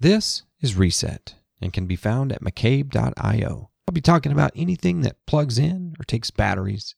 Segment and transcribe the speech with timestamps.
[0.00, 3.70] This is Reset and can be found at McCabe.io.
[3.86, 6.94] I'll be talking about anything that plugs in or takes batteries,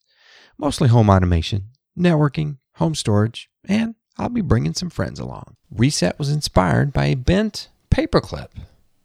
[0.58, 5.56] mostly home automation, networking, home storage, and I'll be bringing some friends along.
[5.70, 8.48] Reset was inspired by a bent paperclip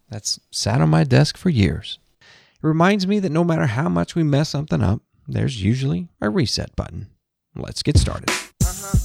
[0.08, 1.98] that's sat on my desk for years.
[2.20, 6.30] It reminds me that no matter how much we mess something up, there's usually a
[6.30, 7.08] reset button.
[7.54, 8.30] Let's get started.
[8.62, 8.98] Uh-huh.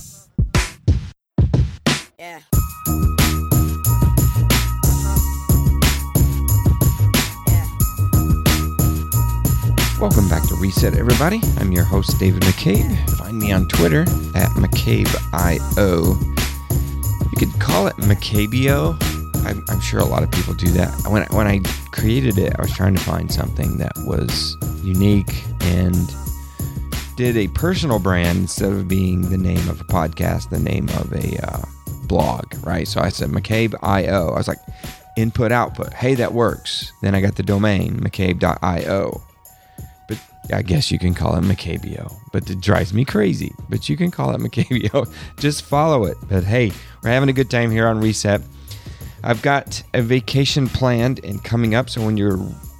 [2.20, 2.39] Yeah.
[10.05, 11.41] Welcome back to Reset, everybody.
[11.58, 13.18] I'm your host, David McCabe.
[13.18, 14.02] Find me on Twitter
[14.36, 16.22] at McCabeIO.
[17.31, 19.02] You could call it McCabio.
[19.48, 20.91] I'm, I'm sure a lot of people do that.
[21.09, 21.59] When I, when I
[21.91, 26.14] created it, I was trying to find something that was unique and
[27.16, 31.12] did a personal brand instead of being the name of a podcast, the name of
[31.14, 31.66] a uh,
[32.06, 32.88] blog, right?
[32.88, 34.30] So I said McCabe.io.
[34.30, 34.59] I was like,
[35.17, 35.94] input, output.
[35.94, 36.94] Hey, that works.
[37.02, 39.23] Then I got the domain, McCabe.io.
[40.51, 42.13] I guess you can call it Macabio.
[42.31, 43.53] But it drives me crazy.
[43.69, 45.11] But you can call it Macabio.
[45.39, 46.17] Just follow it.
[46.27, 46.71] But hey,
[47.03, 48.41] we're having a good time here on Reset.
[49.23, 51.89] I've got a vacation planned and coming up.
[51.89, 52.39] So when you're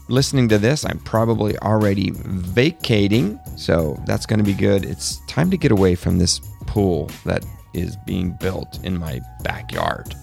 [0.10, 3.40] listening to this, I'm probably already vacating.
[3.58, 4.86] So that's going to be good.
[4.86, 10.14] It's time to get away from this pool that is being built in my backyard.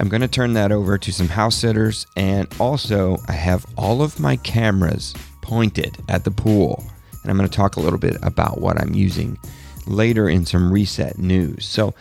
[0.00, 2.06] I'm going to turn that over to some house sitters.
[2.16, 5.14] And also, I have all of my cameras
[5.48, 6.84] pointed at the pool.
[7.22, 9.38] And I'm going to talk a little bit about what I'm using
[9.86, 11.66] later in some reset news.
[11.66, 11.94] So,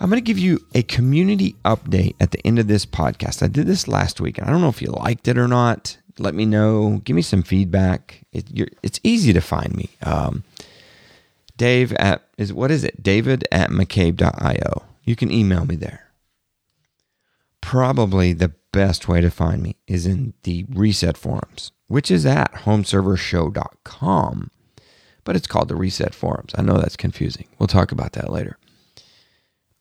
[0.00, 3.42] I'm going to give you a community update at the end of this podcast.
[3.42, 5.98] I did this last week, and I don't know if you liked it or not.
[6.18, 7.02] Let me know.
[7.04, 8.22] Give me some feedback.
[8.32, 9.90] It, it's easy to find me.
[10.02, 10.42] Um,
[11.58, 13.02] Dave at is what is it?
[13.02, 14.84] David at McCabe.io.
[15.04, 16.06] You can email me there.
[17.60, 22.52] Probably the best way to find me is in the reset forums, which is at
[22.52, 24.50] homeservershow.com.
[25.24, 26.52] But it's called the reset forums.
[26.56, 27.46] I know that's confusing.
[27.58, 28.58] We'll talk about that later.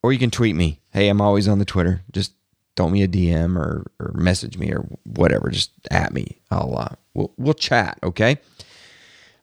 [0.03, 0.79] Or you can tweet me.
[0.91, 2.01] Hey, I'm always on the Twitter.
[2.11, 2.33] Just
[2.75, 5.49] throw me a DM or, or message me or whatever.
[5.49, 6.39] Just at me.
[6.51, 7.99] I'll uh, we'll we'll chat.
[8.03, 8.37] Okay.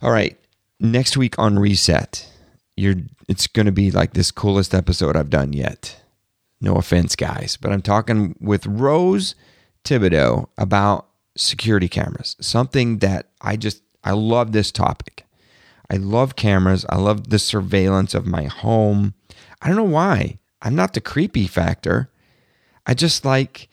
[0.02, 0.38] All right.
[0.78, 2.30] Next week on Reset,
[2.76, 2.96] you're
[3.28, 6.00] it's going to be like this coolest episode I've done yet.
[6.60, 9.34] No offense, guys, but I'm talking with Rose
[9.84, 12.36] Thibodeau about security cameras.
[12.40, 15.24] Something that I just I love this topic.
[15.90, 16.84] I love cameras.
[16.88, 19.14] I love the surveillance of my home.
[19.60, 20.38] I don't know why.
[20.62, 22.10] I'm not the creepy factor.
[22.86, 23.68] I just like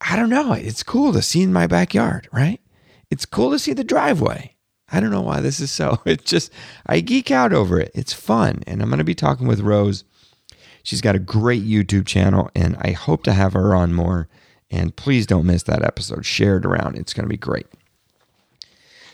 [0.00, 0.52] I don't know.
[0.52, 2.60] It's cool to see in my backyard, right?
[3.10, 4.56] It's cool to see the driveway.
[4.92, 6.00] I don't know why this is so.
[6.06, 6.52] It's just
[6.86, 7.90] I geek out over it.
[7.94, 8.62] It's fun.
[8.66, 10.04] And I'm going to be talking with Rose
[10.82, 14.28] She's got a great YouTube channel, and I hope to have her on more.
[14.70, 16.24] And please don't miss that episode.
[16.24, 17.66] Share it around, it's going to be great.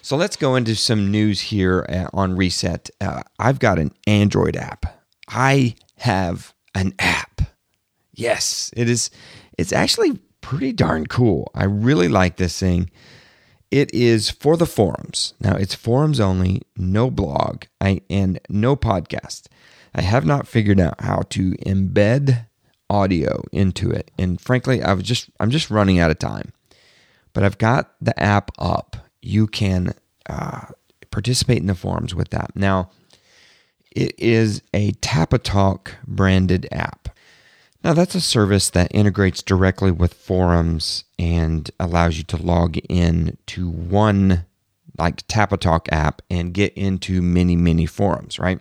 [0.03, 2.91] So let's go into some news here uh, on Reset.
[3.01, 5.03] Uh, I've got an Android app.
[5.29, 7.41] I have an app.
[8.13, 9.11] Yes, it is.
[9.59, 11.51] It's actually pretty darn cool.
[11.55, 12.91] I really like this thing.
[13.73, 15.35] It is for the forums.
[15.41, 19.49] Now it's forums only, no blog, I, and no podcast.
[19.97, 22.47] I have not figured out how to embed
[22.91, 24.11] audio into it.
[24.19, 26.53] And frankly, I was just I'm just running out of time.
[27.33, 28.97] But I've got the app up.
[29.23, 29.95] You can
[30.29, 30.67] uh,
[31.11, 32.55] participate in the forums with that.
[32.55, 32.91] Now,
[33.91, 37.09] it is a Tapatalk branded app.
[37.83, 43.37] Now, that's a service that integrates directly with forums and allows you to log in
[43.47, 44.45] to one
[44.99, 48.61] like Tapatalk app and get into many, many forums, right?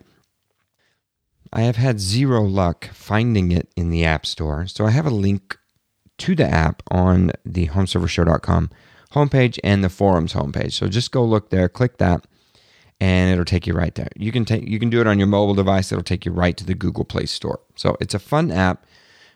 [1.54, 4.68] I have had zero luck finding it in the App Store.
[4.68, 5.58] So I have a link
[6.18, 8.70] to the app on the homeservershow.com
[9.12, 10.74] homepage and the forums homepage.
[10.74, 12.26] So just go look there, click that,
[13.00, 14.10] and it'll take you right there.
[14.16, 15.92] You can take you can do it on your mobile device.
[15.92, 17.60] It'll take you right to the Google Play Store.
[17.76, 18.86] So it's a fun app.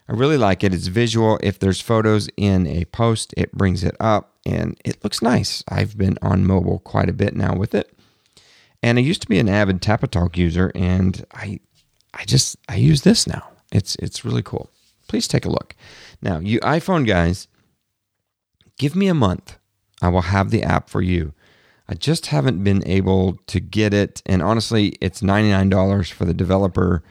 [0.08, 0.74] I really like it.
[0.74, 1.38] It's visual.
[1.42, 5.62] If there's photos in a post, it brings it up and it looks nice.
[5.68, 7.96] I've been on mobile quite a bit now with it.
[8.82, 11.60] And I used to be an avid Tapatalk user and I
[12.14, 13.48] I just I use this now.
[13.72, 14.70] It's it's really cool.
[15.08, 15.74] Please take a look.
[16.22, 17.48] Now, you iPhone guys,
[18.78, 19.56] give me a month.
[20.02, 21.34] I will have the app for you.
[21.88, 26.24] I just haven't been able to get it, and honestly, it's ninety nine dollars for
[26.24, 27.02] the developer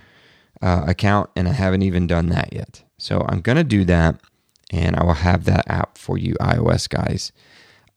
[0.61, 2.83] uh, account, and I haven't even done that yet.
[2.97, 4.21] So I'm gonna do that,
[4.71, 7.33] and I will have that app for you, iOS guys.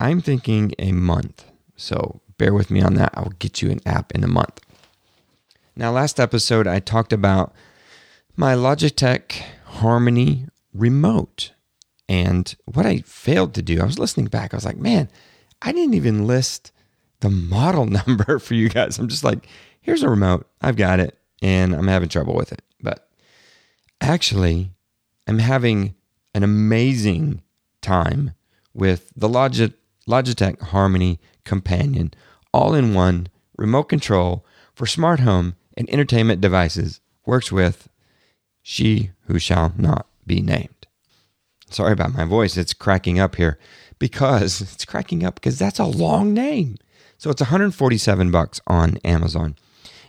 [0.00, 1.44] I'm thinking a month,
[1.76, 3.12] so bear with me on that.
[3.14, 4.60] I will get you an app in a month.
[5.74, 7.54] Now, last episode, I talked about
[8.36, 11.52] my Logitech Harmony remote.
[12.08, 14.52] And what I failed to do, I was listening back.
[14.52, 15.08] I was like, man,
[15.62, 16.72] I didn't even list
[17.20, 18.98] the model number for you guys.
[18.98, 19.46] I'm just like,
[19.80, 20.46] here's a remote.
[20.60, 22.60] I've got it and I'm having trouble with it.
[22.80, 23.08] But
[24.00, 24.72] actually,
[25.26, 25.94] I'm having
[26.34, 27.42] an amazing
[27.80, 28.32] time
[28.74, 32.12] with the Logitech, Harmony Companion
[32.52, 37.00] all in one remote control for smart home and entertainment devices.
[37.24, 37.88] Works with
[38.62, 40.86] she who shall not be named.
[41.70, 42.56] Sorry about my voice.
[42.56, 43.58] It's cracking up here
[43.98, 46.76] because it's cracking up because that's a long name.
[47.18, 49.56] So it's 147 bucks on Amazon.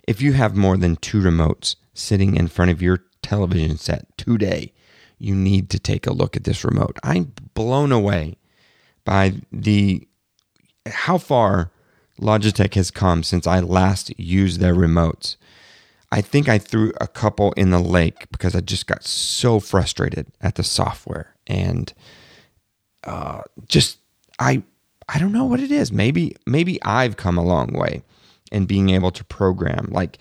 [0.07, 4.73] If you have more than two remotes sitting in front of your television set today,
[5.17, 6.97] you need to take a look at this remote.
[7.03, 8.37] I'm blown away
[9.05, 10.07] by the
[10.87, 11.71] how far
[12.19, 15.37] Logitech has come since I last used their remotes.
[16.13, 20.27] I think I threw a couple in the lake because I just got so frustrated
[20.41, 21.91] at the software and
[23.03, 23.97] uh, just
[24.37, 24.61] I
[25.09, 25.91] I don't know what it is.
[25.91, 28.03] Maybe maybe I've come a long way
[28.51, 29.87] in being able to program.
[29.89, 30.19] Like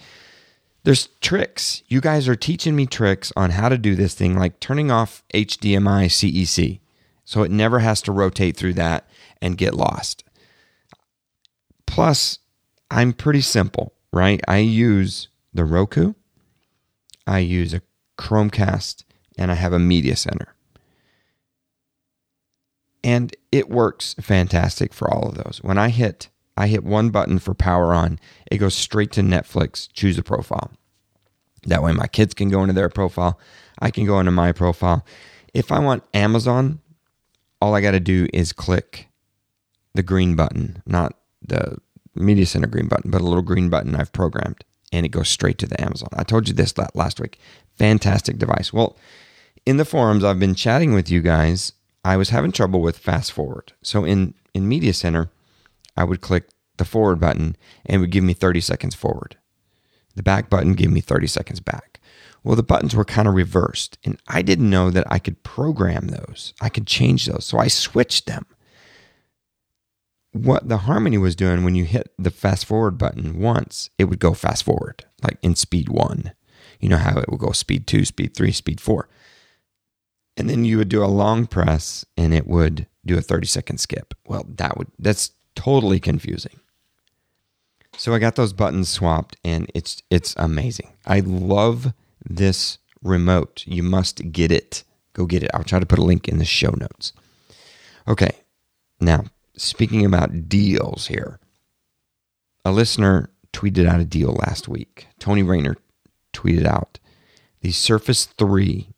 [0.84, 1.82] there's tricks.
[1.88, 5.22] You guys are teaching me tricks on how to do this thing, like turning off
[5.34, 6.80] HDMI CEC
[7.26, 9.06] so it never has to rotate through that
[9.42, 10.24] and get lost.
[11.86, 12.38] Plus,
[12.90, 14.40] I'm pretty simple, right?
[14.48, 16.14] I use the Roku,
[17.26, 17.82] I use a
[18.18, 19.04] Chromecast,
[19.38, 20.54] and I have a media center.
[23.04, 25.60] And it works fantastic for all of those.
[25.62, 28.18] When I hit I hit one button for power on,
[28.50, 30.70] it goes straight to Netflix, choose a profile.
[31.64, 33.40] That way my kids can go into their profile,
[33.78, 35.04] I can go into my profile.
[35.54, 36.80] If I want Amazon,
[37.60, 39.08] all I got to do is click
[39.94, 41.78] the green button, not the
[42.14, 45.58] media center green button, but a little green button I've programmed and it goes straight
[45.58, 46.08] to the Amazon.
[46.12, 47.38] I told you this last week.
[47.76, 48.72] Fantastic device.
[48.72, 48.96] Well,
[49.64, 51.72] in the forums, I've been chatting with you guys.
[52.04, 53.72] I was having trouble with fast forward.
[53.82, 55.30] So in, in Media Center,
[55.96, 57.56] I would click the forward button
[57.86, 59.36] and it would give me 30 seconds forward.
[60.14, 62.00] The back button gave me 30 seconds back.
[62.44, 66.08] Well, the buttons were kind of reversed, and I didn't know that I could program
[66.08, 66.54] those.
[66.60, 67.44] I could change those.
[67.44, 68.46] So I switched them
[70.32, 74.18] what the harmony was doing when you hit the fast forward button once, it would
[74.18, 76.32] go fast forward, like in speed one.
[76.80, 79.08] You know how it would go speed two, speed three, speed four.
[80.36, 83.78] And then you would do a long press and it would do a 30 second
[83.78, 84.14] skip.
[84.26, 86.58] Well, that would that's totally confusing.
[87.96, 90.88] So I got those buttons swapped and it's it's amazing.
[91.06, 91.92] I love
[92.24, 93.64] this remote.
[93.66, 94.84] You must get it.
[95.12, 95.50] Go get it.
[95.52, 97.12] I'll try to put a link in the show notes.
[98.08, 98.30] Okay.
[98.98, 99.24] Now,
[99.56, 101.38] speaking about deals here,
[102.64, 105.08] a listener tweeted out a deal last week.
[105.18, 105.76] Tony Rayner
[106.32, 106.98] tweeted out
[107.60, 108.88] the Surface 3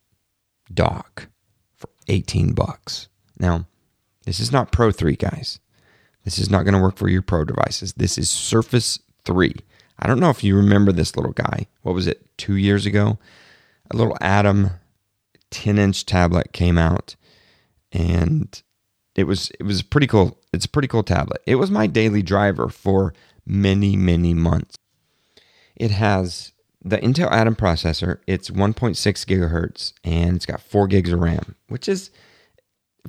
[0.73, 1.29] dock
[1.77, 3.09] for 18 bucks.
[3.39, 3.67] Now,
[4.25, 5.59] this is not Pro 3, guys.
[6.25, 7.93] This is not going to work for your Pro devices.
[7.95, 9.55] This is Surface 3.
[9.99, 11.67] I don't know if you remember this little guy.
[11.83, 13.19] What was it, two years ago?
[13.91, 14.71] A little Atom
[15.51, 17.17] 10 inch tablet came out
[17.93, 18.63] and
[19.15, 20.39] it was it was pretty cool.
[20.53, 21.43] It's a pretty cool tablet.
[21.47, 23.15] It was my daily driver for
[23.47, 24.77] many many months.
[25.77, 26.53] It has
[26.85, 28.19] the Intel Atom processor.
[28.27, 32.11] It's 1.6 gigahertz and it's got four gigs of RAM, which is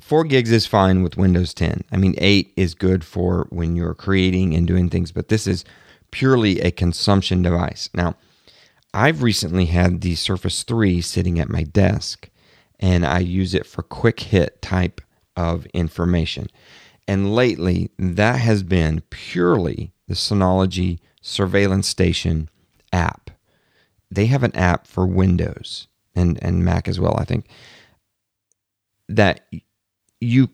[0.00, 1.84] four gigs is fine with Windows 10.
[1.92, 5.64] I mean, eight is good for when you're creating and doing things, but this is
[6.10, 7.90] purely a consumption device.
[7.92, 8.16] Now,
[8.94, 12.30] I've recently had the Surface 3 sitting at my desk
[12.80, 15.00] and I use it for quick hit type
[15.36, 16.48] of information.
[17.08, 22.48] And lately, that has been purely the Synology Surveillance Station
[22.92, 23.30] app.
[24.10, 27.46] They have an app for Windows and, and Mac as well, I think,
[29.08, 29.46] that
[30.20, 30.50] you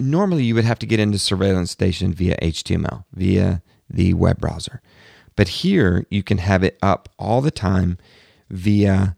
[0.00, 4.82] normally you would have to get into Surveillance Station via HTML, via the web browser.
[5.36, 7.98] But here you can have it up all the time
[8.50, 9.16] via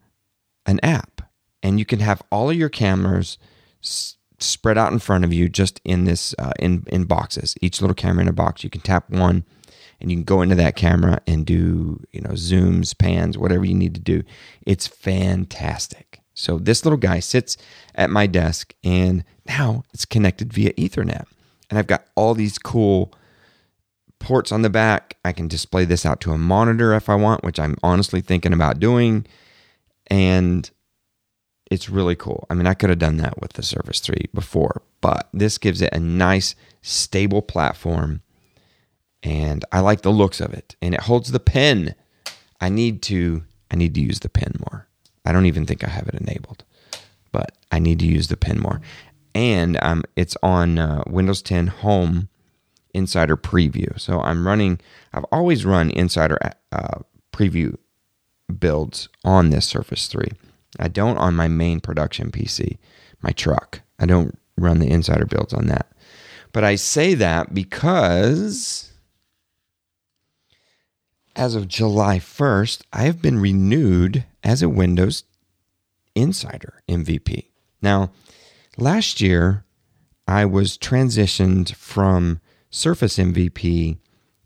[0.65, 1.21] an app.
[1.63, 3.37] And you can have all of your cameras
[4.39, 7.55] spread out in front of you just in this uh, in in boxes.
[7.61, 9.43] Each little camera in a box you can tap one
[9.99, 13.73] and you can go into that camera and do you know zooms pans whatever you
[13.73, 14.23] need to do.
[14.65, 16.21] It's fantastic.
[16.33, 17.57] So this little guy sits
[17.95, 21.25] at my desk and now it's connected via ethernet.
[21.69, 23.13] And i've got all these cool
[24.19, 25.17] ports on the back.
[25.25, 28.53] I can display this out to a monitor if i want which i'm honestly thinking
[28.53, 29.25] about doing.
[30.09, 30.69] And
[31.69, 32.45] it's really cool.
[32.49, 35.81] I mean, I could have done that with the Surface 3 before, but this gives
[35.81, 38.21] it a nice, stable platform.
[39.23, 40.75] And I like the looks of it.
[40.81, 41.95] And it holds the pen.
[42.61, 44.87] I need to I need to use the pen more.
[45.25, 46.63] I don't even think I have it enabled,
[47.33, 48.81] but I need to use the pen more.
[49.35, 52.29] and um, it's on uh, Windows 10 Home
[52.93, 53.99] Insider Preview.
[53.99, 54.79] So I'm running.
[55.13, 56.39] I've always run Insider
[56.71, 56.99] uh,
[57.33, 57.77] Preview
[58.59, 60.31] builds on this Surface 3.
[60.79, 62.77] I don't on my main production PC,
[63.21, 63.81] my truck.
[63.99, 65.91] I don't run the Insider builds on that.
[66.51, 68.91] But I say that because
[71.35, 75.23] as of July 1st, I have been renewed as a Windows
[76.15, 77.45] Insider MVP.
[77.81, 78.11] Now,
[78.75, 79.63] last year,
[80.27, 83.97] I was transitioned from Surface MVP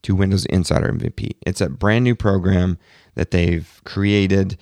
[0.02, 1.32] to Windows Insider MVP.
[1.46, 2.78] It's a brand new program
[3.16, 4.58] that they've created,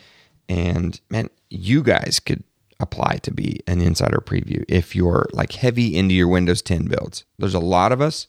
[0.47, 2.43] and man, you guys could
[2.79, 7.25] apply to be an insider preview if you're like heavy into your Windows 10 builds.
[7.37, 8.27] There's a lot of us.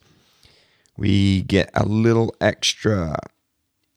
[0.96, 3.16] We get a little extra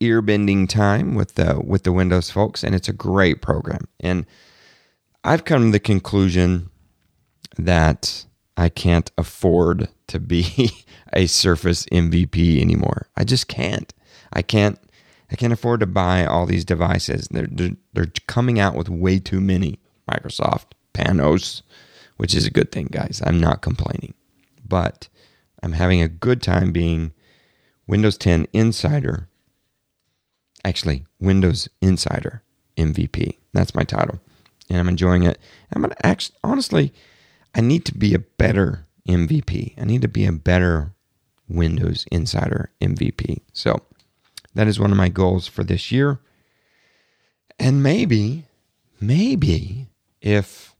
[0.00, 3.88] ear bending time with the with the Windows folks, and it's a great program.
[4.00, 4.26] And
[5.22, 6.70] I've come to the conclusion
[7.58, 8.26] that
[8.56, 10.70] I can't afford to be
[11.12, 13.08] a Surface MVP anymore.
[13.16, 13.92] I just can't.
[14.32, 14.78] I can't.
[15.34, 17.26] I can't afford to buy all these devices.
[17.28, 19.80] They're, they're, they're coming out with way too many.
[20.08, 21.62] Microsoft, Panos,
[22.18, 23.20] which is a good thing, guys.
[23.26, 24.14] I'm not complaining.
[24.64, 25.08] But
[25.60, 27.12] I'm having a good time being
[27.88, 29.28] Windows 10 Insider.
[30.64, 32.44] Actually, Windows Insider
[32.76, 33.38] MVP.
[33.52, 34.20] That's my title.
[34.70, 35.40] And I'm enjoying it.
[35.72, 36.94] I'm going to actually, honestly,
[37.56, 39.74] I need to be a better MVP.
[39.80, 40.92] I need to be a better
[41.48, 43.40] Windows Insider MVP.
[43.52, 43.82] So
[44.54, 46.20] that is one of my goals for this year.
[47.58, 48.46] And maybe,
[49.00, 49.88] maybe
[50.20, 50.74] if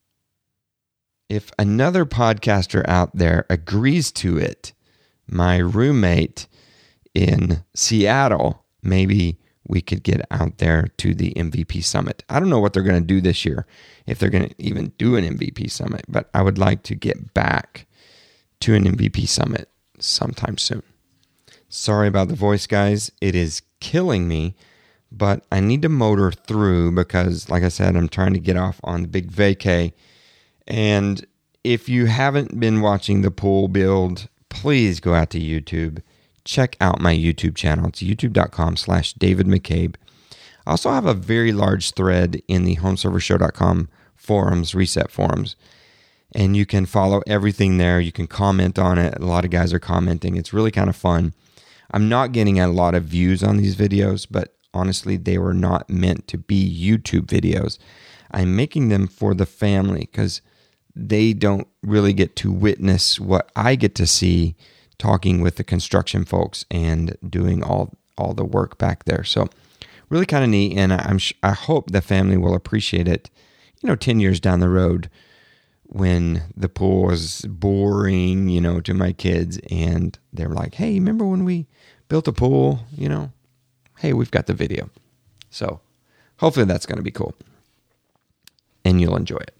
[1.28, 4.72] if another podcaster out there agrees to it,
[5.26, 6.46] my roommate
[7.14, 12.22] in Seattle, maybe we could get out there to the MVP summit.
[12.28, 13.66] I don't know what they're going to do this year,
[14.06, 17.32] if they're going to even do an MVP summit, but I would like to get
[17.32, 17.86] back
[18.60, 20.82] to an MVP summit sometime soon.
[21.74, 23.10] Sorry about the voice, guys.
[23.20, 24.54] It is killing me
[25.16, 28.80] but I need to motor through because, like I said, I'm trying to get off
[28.82, 29.92] on the big vacay.
[30.66, 31.24] And
[31.62, 36.02] if you haven't been watching the pool build, please go out to YouTube.
[36.44, 37.88] Check out my YouTube channel.
[37.88, 39.94] It's youtube.com slash David McCabe.
[40.66, 45.56] I also have a very large thread in the homeservershow.com forums, reset forums.
[46.34, 48.00] And you can follow everything there.
[48.00, 49.14] You can comment on it.
[49.20, 50.36] A lot of guys are commenting.
[50.36, 51.34] It's really kind of fun.
[51.90, 55.88] I'm not getting a lot of views on these videos, but honestly, they were not
[55.88, 57.78] meant to be YouTube videos.
[58.30, 60.40] I'm making them for the family because
[60.96, 64.56] they don't really get to witness what I get to see
[64.98, 69.24] talking with the construction folks and doing all all the work back there.
[69.24, 69.48] So
[70.08, 73.30] really kind of neat, and I'm I hope the family will appreciate it.
[73.80, 75.10] You know, ten years down the road,
[75.86, 81.24] when the pool was boring, you know, to my kids, and they're like, "Hey, remember
[81.24, 81.66] when we
[82.08, 83.32] built a pool?" You know,
[83.98, 84.90] hey, we've got the video.
[85.50, 85.80] So
[86.38, 87.34] hopefully that's going to be cool
[88.84, 89.56] and you'll enjoy it.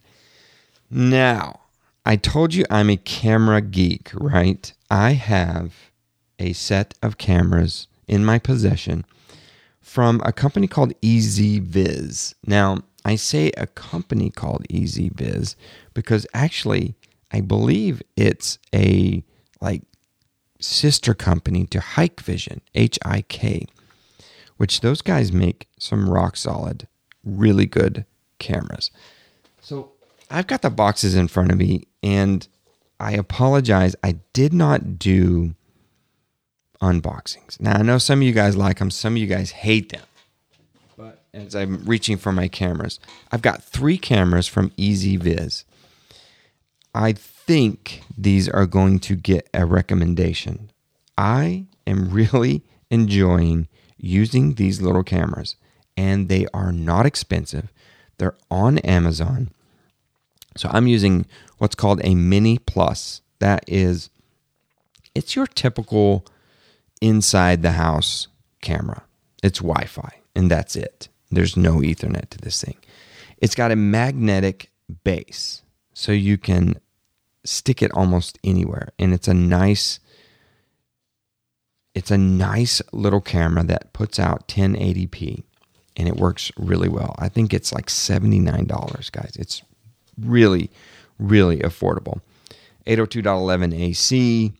[0.90, 1.61] Now,
[2.04, 4.73] I told you I'm a camera geek, right?
[4.90, 5.90] I have
[6.38, 9.04] a set of cameras in my possession
[9.81, 12.35] from a company called EZViz.
[12.47, 15.56] Now, I say a company called EZViz
[15.92, 16.94] because actually
[17.30, 19.23] I believe it's a
[19.61, 19.82] like
[20.61, 23.66] sister company to Hikvision, H I K
[24.56, 26.87] which those guys make some rock solid,
[27.25, 28.04] really good
[28.38, 28.90] cameras.
[29.61, 29.92] So
[30.30, 32.46] I've got the boxes in front of me, and
[33.00, 33.96] I apologize.
[34.02, 35.54] I did not do
[36.80, 37.61] unboxings.
[37.61, 40.02] Now, I know some of you guys like them, some of you guys hate them.
[41.34, 43.00] As I'm reaching for my cameras,
[43.32, 45.64] I've got three cameras from EZViz.
[46.94, 50.70] I think these are going to get a recommendation.
[51.18, 53.66] I am really enjoying
[53.98, 55.56] using these little cameras,
[55.96, 57.72] and they are not expensive.
[58.18, 59.50] They're on Amazon.
[60.56, 61.26] So I'm using
[61.58, 63.22] what's called a Mini Plus.
[63.40, 64.08] That is,
[65.16, 66.24] it's your typical
[67.00, 68.28] inside the house
[68.60, 69.02] camera.
[69.42, 71.08] It's Wi Fi, and that's it.
[71.34, 72.76] There's no Ethernet to this thing.
[73.38, 74.70] It's got a magnetic
[75.02, 75.62] base,
[75.92, 76.76] so you can
[77.44, 80.00] stick it almost anywhere, and it's a nice
[81.94, 85.44] it's a nice little camera that puts out 1080p
[85.96, 87.14] and it works really well.
[87.18, 89.36] I think it's like $79, guys.
[89.38, 89.62] It's
[90.18, 90.70] really,
[91.18, 92.20] really affordable.
[92.86, 94.52] 802.11 AC,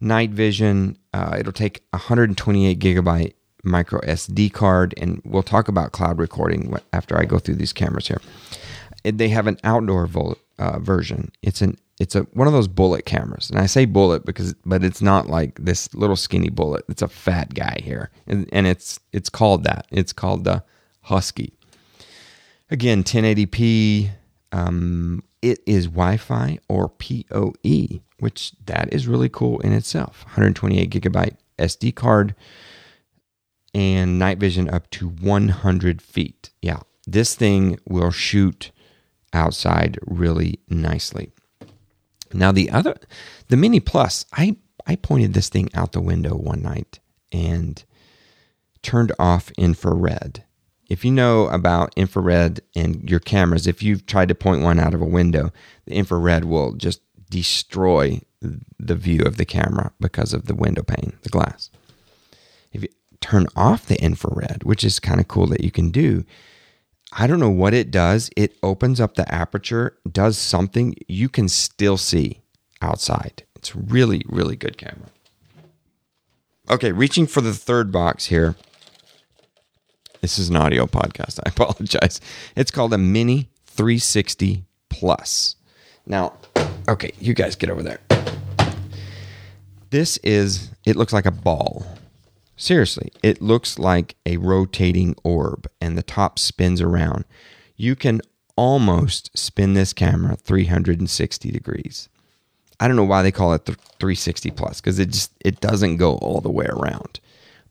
[0.00, 0.98] night vision.
[1.14, 3.34] Uh, it'll take 128 gigabyte
[3.66, 8.08] micro SD card, and we'll talk about cloud recording after I go through these cameras
[8.08, 8.20] here.
[9.04, 10.08] They have an outdoor
[10.58, 11.30] uh, version.
[11.42, 14.84] It's an it's a one of those bullet cameras, and I say bullet because, but
[14.84, 16.84] it's not like this little skinny bullet.
[16.88, 19.86] It's a fat guy here, and, and it's it's called that.
[19.90, 20.62] It's called the
[21.02, 21.54] Husky.
[22.70, 24.10] Again, 1080p.
[24.52, 30.24] Um, it is Wi-Fi or PoE, which that is really cool in itself.
[30.24, 32.34] 128 gigabyte SD card
[33.76, 36.48] and night vision up to 100 feet.
[36.62, 38.72] Yeah, this thing will shoot
[39.34, 41.30] outside really nicely.
[42.32, 42.96] Now the other,
[43.48, 44.56] the Mini Plus, I
[44.86, 47.00] I pointed this thing out the window one night
[47.32, 47.84] and
[48.80, 50.44] turned off infrared.
[50.88, 54.94] If you know about infrared and your cameras, if you've tried to point one out
[54.94, 55.52] of a window,
[55.84, 61.14] the infrared will just destroy the view of the camera because of the window pane,
[61.22, 61.68] the glass.
[63.26, 66.24] Turn off the infrared, which is kind of cool that you can do,
[67.12, 68.30] I don't know what it does.
[68.36, 72.42] It opens up the aperture, does something you can still see
[72.80, 73.42] outside.
[73.56, 75.08] It's really, really good camera.
[76.70, 78.54] Okay, reaching for the third box here.
[80.20, 81.40] This is an audio podcast.
[81.44, 82.20] I apologize.
[82.54, 85.56] It's called a Mini 360 Plus.
[86.06, 86.34] Now,
[86.88, 87.98] okay, you guys get over there.
[89.90, 91.84] This is, it looks like a ball.
[92.56, 97.26] Seriously, it looks like a rotating orb and the top spins around.
[97.76, 98.22] You can
[98.56, 102.08] almost spin this camera 360 degrees.
[102.80, 105.98] I don't know why they call it the 360 plus because it just it doesn't
[105.98, 107.20] go all the way around,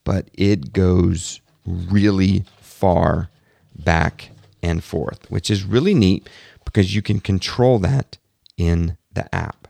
[0.03, 3.29] but it goes really far
[3.75, 4.29] back
[4.61, 6.27] and forth, which is really neat
[6.63, 8.17] because you can control that
[8.57, 9.64] in the app.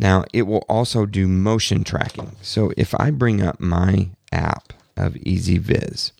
[0.00, 2.34] Now, it will also do motion tracking.
[2.40, 6.12] So if I bring up my app of EZVIZ,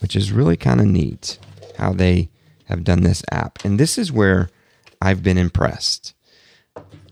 [0.00, 1.38] which is really kind of neat
[1.78, 2.28] how they
[2.64, 3.64] have done this app.
[3.64, 4.50] And this is where
[5.00, 6.12] I've been impressed.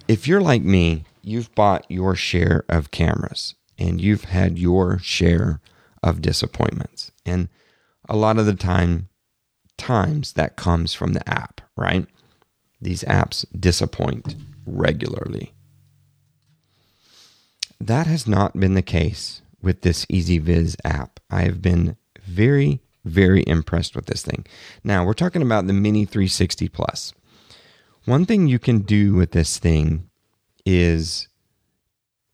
[0.09, 5.61] If you're like me, you've bought your share of cameras and you've had your share
[6.03, 7.13] of disappointments.
[7.25, 7.49] And
[8.09, 9.09] a lot of the time
[9.79, 12.07] times that comes from the app, right?
[12.81, 14.35] These apps disappoint
[14.67, 15.53] regularly.
[17.81, 21.21] That has not been the case with this EZVIZ app.
[21.31, 24.47] I have been very, very impressed with this thing.
[24.83, 27.13] Now, we're talking about the Mini 360 Plus.
[28.05, 30.09] One thing you can do with this thing
[30.65, 31.29] is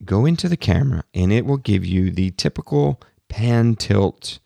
[0.04, 4.38] go into the camera and it will give you the typical pan tilt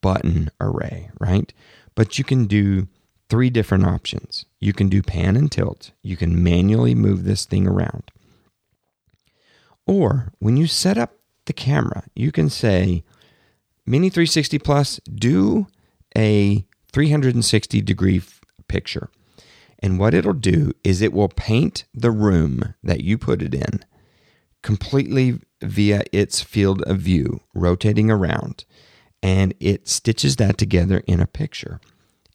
[0.00, 1.52] button array, right?
[1.94, 2.88] But you can do
[3.28, 4.44] three different options.
[4.60, 5.92] You can do pan and tilt.
[6.02, 8.11] You can manually move this thing around.
[9.86, 11.14] Or when you set up
[11.46, 13.04] the camera, you can say,
[13.84, 15.66] Mini 360 Plus, do
[16.16, 19.10] a 360 degree f- picture.
[19.80, 23.84] And what it'll do is it will paint the room that you put it in
[24.62, 28.64] completely via its field of view, rotating around.
[29.22, 31.80] And it stitches that together in a picture.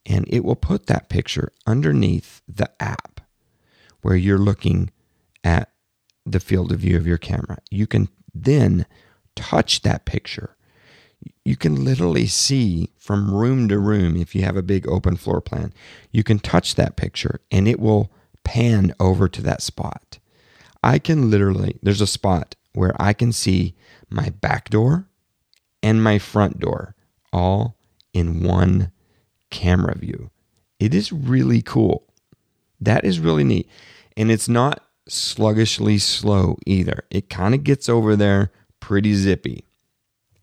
[0.05, 3.21] And it will put that picture underneath the app
[4.01, 4.91] where you're looking
[5.43, 5.71] at
[6.31, 7.57] the field of view of your camera.
[7.69, 8.85] You can then
[9.35, 10.55] touch that picture.
[11.43, 15.41] You can literally see from room to room if you have a big open floor
[15.41, 15.73] plan.
[16.11, 18.11] You can touch that picture and it will
[18.43, 20.19] pan over to that spot.
[20.83, 23.75] I can literally, there's a spot where I can see
[24.09, 25.07] my back door
[25.81, 26.95] and my front door
[27.33, 27.77] all
[28.13, 28.91] in one
[29.49, 30.29] camera view.
[30.79, 32.03] It is really cool.
[32.79, 33.67] That is really neat.
[34.15, 37.03] And it's not sluggishly slow either.
[37.09, 39.65] It kind of gets over there pretty zippy.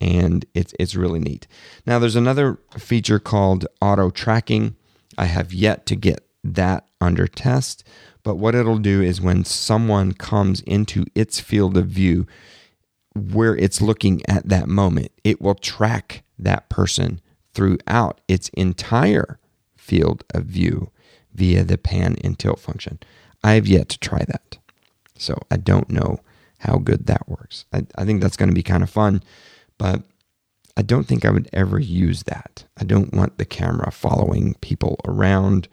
[0.01, 1.47] And it's it's really neat.
[1.87, 4.77] Now there's another feature called auto tracking.
[5.17, 7.85] I have yet to get that under test,
[8.23, 12.27] but what it'll do is when someone comes into its field of view
[13.15, 17.21] where it's looking at that moment, it will track that person
[17.55, 19.39] throughout its entire
[19.77, 20.91] field of view
[21.33, 22.99] via the pan and tilt function.
[23.45, 24.59] I have yet to try that.
[25.17, 26.19] So I don't know
[26.61, 27.67] how good that works.
[27.73, 29.23] I, I think that's going to be kind of fun,
[29.79, 30.03] but
[30.77, 32.65] I don't think I would ever use that.
[32.79, 35.69] I don't want the camera following people around.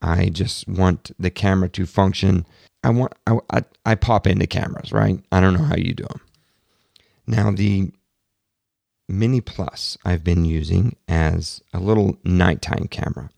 [0.00, 2.46] I just want the camera to function.
[2.84, 5.18] I want I, I, I pop into cameras, right?
[5.32, 6.20] I don't know how you do them.
[7.26, 7.90] Now the
[9.08, 13.30] Mini Plus I've been using as a little nighttime camera.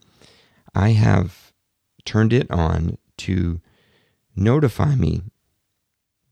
[0.74, 1.52] I have
[2.04, 3.60] turned it on to
[4.38, 5.22] notify me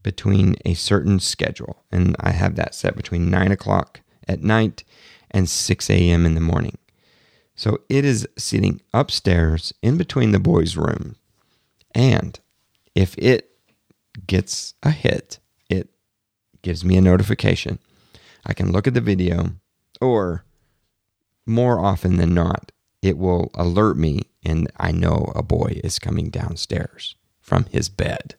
[0.02, 1.84] between a certain schedule.
[1.90, 4.84] And I have that set between 9 o'clock at night
[5.30, 6.24] and 6 a.m.
[6.24, 6.78] in the morning.
[7.54, 11.16] So it is sitting upstairs in between the boys' room
[11.96, 12.38] and
[12.94, 13.50] if it
[14.26, 15.38] gets a hit,
[15.70, 15.88] it
[16.60, 17.78] gives me a notification.
[18.44, 19.52] I can look at the video,
[20.00, 20.44] or
[21.46, 26.28] more often than not, it will alert me and I know a boy is coming
[26.28, 27.16] downstairs
[27.46, 28.34] from his bed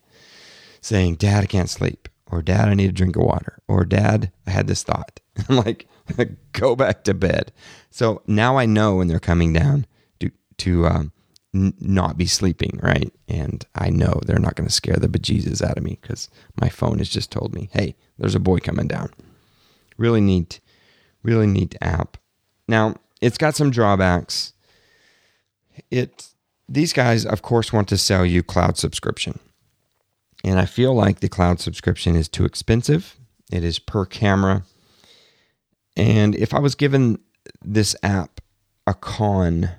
[0.82, 4.32] saying, Dad, I can't sleep, or Dad, I need a drink of water, or Dad,
[4.46, 5.20] I had this thought.
[5.50, 5.88] I'm like,
[6.52, 7.52] go back to bed.
[7.90, 9.86] So now I know when they're coming down
[10.20, 11.12] to, to um,
[11.54, 13.12] n- not be sleeping, right?
[13.28, 16.70] And I know they're not going to scare the bejesus out of me because my
[16.70, 19.12] phone has just told me, hey, there's a boy coming down.
[19.98, 20.60] Really neat,
[21.24, 22.18] really neat app.
[22.68, 24.54] Now, it's got some drawbacks.
[25.90, 26.30] It
[26.70, 29.40] these guys, of course, want to sell you cloud subscription.
[30.44, 33.16] And I feel like the cloud subscription is too expensive.
[33.52, 34.64] It is per camera.
[35.96, 37.20] And if I was given
[37.64, 38.42] this app
[38.86, 39.70] a con,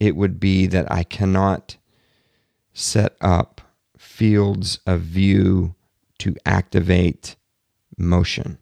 [0.00, 1.76] it would be that I cannot
[2.74, 3.60] set up
[3.96, 5.74] fields of view
[6.18, 7.36] to activate
[7.96, 8.58] motion.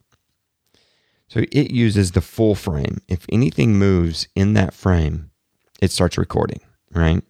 [1.29, 3.01] So it uses the full frame.
[3.09, 5.31] If anything moves in that frame,
[5.81, 6.61] it starts recording,
[6.93, 7.23] right?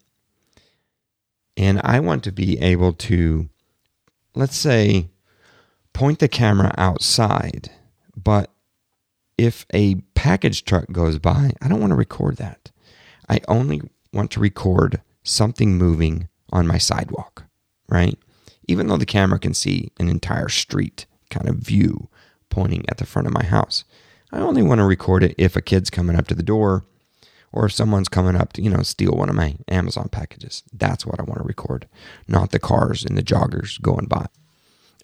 [1.61, 3.51] And I want to be able to,
[4.35, 5.11] let's say,
[5.93, 7.71] point the camera outside,
[8.17, 8.51] but
[9.37, 12.71] if a package truck goes by, I don't want to record that.
[13.29, 17.45] I only want to record something moving on my sidewalk,
[17.91, 18.19] right?
[18.67, 22.09] Even though the camera can see an entire street kind of view
[22.49, 23.85] pointing at the front of my house.
[24.33, 26.87] I only want to record it if a kid's coming up to the door
[27.53, 30.63] or if someone's coming up to, you know, steal one of my Amazon packages.
[30.73, 31.89] That's what I want to record,
[32.29, 34.27] not the cars and the joggers going by.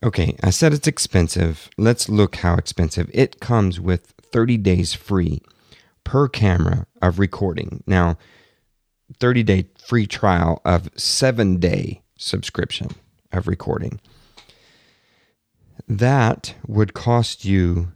[0.05, 1.71] Okay, I said it's expensive.
[1.79, 3.11] Let's look how expensive.
[3.13, 5.41] It comes with 30 days free
[6.05, 7.83] per camera of recording.
[7.87, 8.19] Now,
[9.19, 12.91] 30 day free trial of seven day subscription
[13.33, 14.01] of recording.
[15.89, 17.93] That would cost you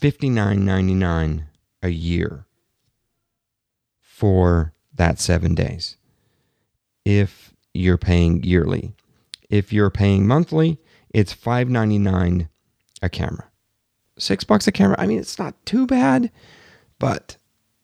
[0.00, 1.44] $59.99
[1.82, 2.46] a year
[4.16, 5.98] for that seven days
[7.04, 8.94] if you're paying yearly.
[9.50, 10.78] If you're paying monthly,
[11.10, 12.48] it's $5.99
[13.02, 13.50] a camera.
[14.18, 14.96] Six bucks a camera.
[14.98, 16.32] I mean, it's not too bad,
[16.98, 17.36] but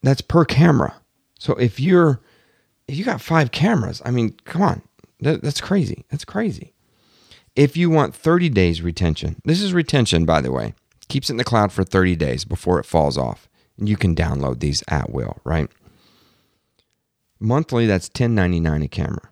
[0.02, 0.94] that's per camera.
[1.38, 2.22] So if you're
[2.88, 4.82] if you got five cameras, I mean, come on,
[5.20, 6.06] that, that's crazy.
[6.10, 6.72] That's crazy.
[7.54, 10.72] If you want 30 days retention, this is retention, by the way,
[11.08, 13.50] keeps it in the cloud for 30 days before it falls off.
[13.78, 15.70] And you can download these at will, right?
[17.42, 19.30] Monthly, that's $10.99 a camera.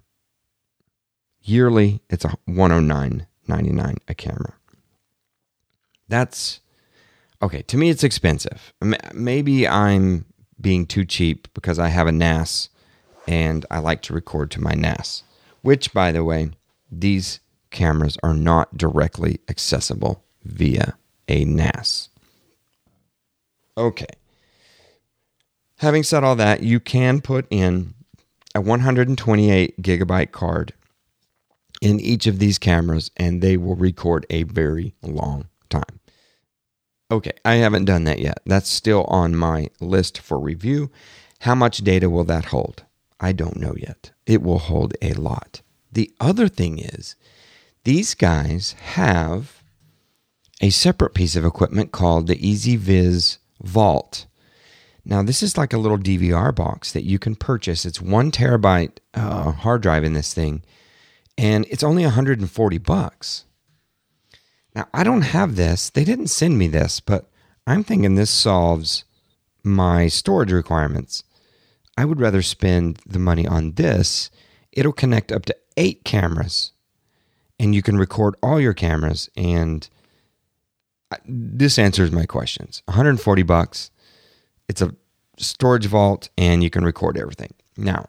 [1.42, 4.54] Yearly, it's a $109.99 a camera.
[6.08, 6.60] That's
[7.40, 7.62] okay.
[7.62, 8.74] To me, it's expensive.
[9.14, 10.24] Maybe I'm
[10.60, 12.68] being too cheap because I have a NAS
[13.28, 15.22] and I like to record to my NAS,
[15.62, 16.50] which, by the way,
[16.90, 17.38] these
[17.70, 20.94] cameras are not directly accessible via
[21.28, 22.08] a NAS.
[23.78, 24.06] Okay.
[25.76, 27.94] Having said all that, you can put in
[28.54, 30.72] a 128 gigabyte card
[31.80, 36.00] in each of these cameras and they will record a very long time.
[37.10, 38.40] Okay, I haven't done that yet.
[38.46, 40.90] That's still on my list for review.
[41.40, 42.84] How much data will that hold?
[43.18, 44.12] I don't know yet.
[44.26, 45.62] It will hold a lot.
[45.90, 47.16] The other thing is,
[47.84, 49.62] these guys have
[50.60, 54.26] a separate piece of equipment called the EZVIZ Vault.
[55.10, 57.84] Now, this is like a little DVR box that you can purchase.
[57.84, 60.62] It's one terabyte uh, hard drive in this thing,
[61.36, 63.44] and it's only 140 bucks.
[64.72, 65.90] Now, I don't have this.
[65.90, 67.28] They didn't send me this, but
[67.66, 69.02] I'm thinking this solves
[69.64, 71.24] my storage requirements.
[71.98, 74.30] I would rather spend the money on this.
[74.70, 76.70] It'll connect up to eight cameras,
[77.58, 79.28] and you can record all your cameras.
[79.36, 79.88] And
[81.26, 82.82] this answers my questions.
[82.84, 83.90] 140 bucks.
[84.70, 84.94] It's a
[85.37, 87.52] storage vault and you can record everything.
[87.76, 88.09] Now,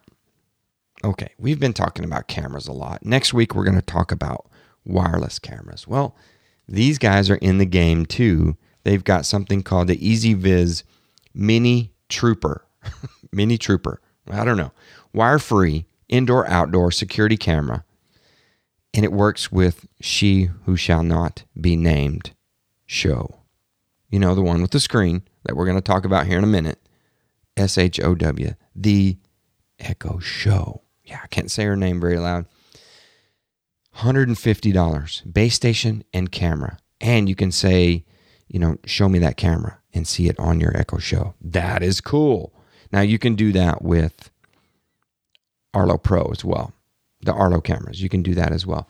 [1.03, 3.03] okay, we've been talking about cameras a lot.
[3.03, 4.47] Next week, we're going to talk about
[4.85, 5.87] wireless cameras.
[5.87, 6.15] Well,
[6.67, 8.57] these guys are in the game too.
[8.83, 10.83] They've got something called the EZVIZ
[11.33, 12.63] Mini Trooper.
[13.31, 13.99] Mini Trooper.
[14.29, 14.71] I don't know.
[15.13, 17.85] Wire free, indoor outdoor security camera.
[18.93, 22.33] And it works with She Who Shall Not Be Named
[22.85, 23.39] show.
[24.11, 26.43] You know, the one with the screen that we're going to talk about here in
[26.43, 26.79] a minute.
[27.57, 29.17] S H O W, the
[29.79, 30.81] Echo Show.
[31.03, 32.45] Yeah, I can't say her name very loud.
[33.97, 36.77] $150 base station and camera.
[37.01, 38.05] And you can say,
[38.47, 41.33] you know, show me that camera and see it on your Echo Show.
[41.41, 42.53] That is cool.
[42.93, 44.29] Now you can do that with
[45.73, 46.73] Arlo Pro as well.
[47.21, 48.87] The Arlo cameras, you can do that as well.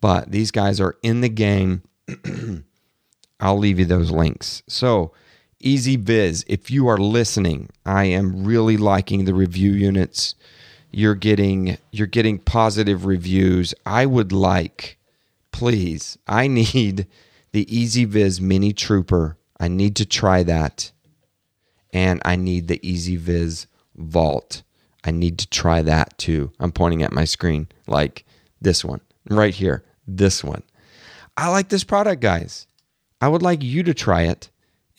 [0.00, 1.82] but these guys are in the game.
[3.40, 4.62] I'll leave you those links.
[4.68, 5.12] So,
[5.62, 10.34] EZVIZ, if you are listening, I am really liking the review units.
[10.90, 13.74] You're getting you're getting positive reviews.
[13.86, 14.98] I would like
[15.52, 16.18] please.
[16.26, 17.06] I need
[17.52, 19.36] the EZVIZ Mini Trooper.
[19.60, 20.90] I need to try that.
[21.92, 24.62] And I need the EZVIZ Vault.
[25.04, 26.52] I need to try that too.
[26.58, 28.24] I'm pointing at my screen like
[28.60, 29.84] this one right here.
[30.06, 30.62] This one.
[31.36, 32.66] I like this product, guys.
[33.20, 34.50] I would like you to try it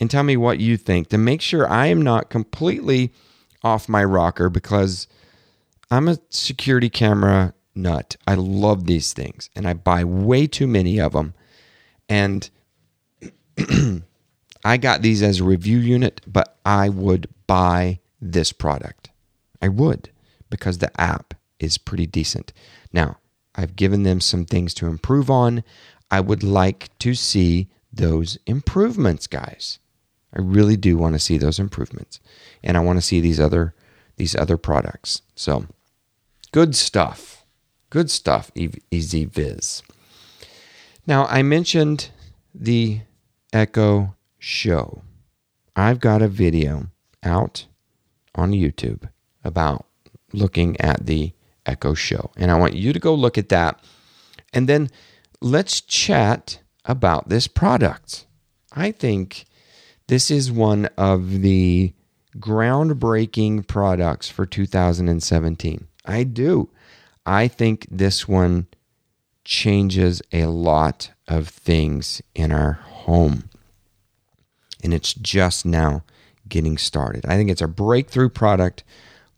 [0.03, 3.13] and tell me what you think to make sure I am not completely
[3.63, 5.07] off my rocker because
[5.89, 8.17] I'm a security camera nut.
[8.27, 11.35] I love these things and I buy way too many of them.
[12.09, 12.49] And
[14.65, 19.09] I got these as a review unit, but I would buy this product.
[19.61, 20.09] I would
[20.49, 22.51] because the app is pretty decent.
[22.91, 23.19] Now,
[23.55, 25.63] I've given them some things to improve on.
[26.11, 29.79] I would like to see those improvements, guys.
[30.35, 32.19] I really do want to see those improvements.
[32.63, 33.73] And I want to see these other
[34.15, 35.21] these other products.
[35.35, 35.65] So,
[36.51, 37.45] good stuff.
[37.89, 39.83] Good stuff, EZVIZ.
[41.05, 42.09] Now, I mentioned
[42.53, 43.01] the
[43.51, 45.03] Echo Show.
[45.75, 46.87] I've got a video
[47.23, 47.65] out
[48.35, 49.09] on YouTube
[49.43, 49.85] about
[50.31, 51.33] looking at the
[51.65, 52.31] Echo Show.
[52.35, 53.79] And I want you to go look at that.
[54.53, 54.89] And then
[55.41, 58.25] let's chat about this product.
[58.71, 59.45] I think
[60.13, 61.91] this is one of the
[62.37, 65.87] groundbreaking products for 2017.
[66.05, 66.69] I do.
[67.25, 68.67] I think this one
[69.43, 73.49] changes a lot of things in our home.
[74.83, 76.03] And it's just now
[76.47, 77.25] getting started.
[77.25, 78.83] I think it's a breakthrough product,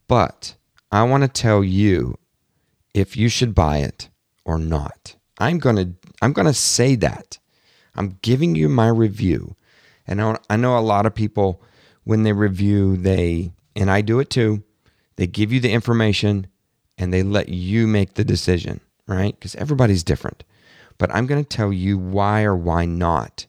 [0.10, 0.56] but
[0.92, 2.18] I want to tell you
[2.94, 4.10] if you should buy it
[4.44, 5.16] or not.
[5.38, 7.40] I'm going to I'm going to say that.
[7.96, 9.56] I'm giving you my review.
[10.08, 11.62] And I know a lot of people
[12.04, 14.64] when they review they and I do it too.
[15.16, 16.48] They give you the information
[16.98, 19.40] and they let you make the decision, right?
[19.40, 20.44] Cuz everybody's different.
[20.98, 23.48] But I'm going to tell you why or why not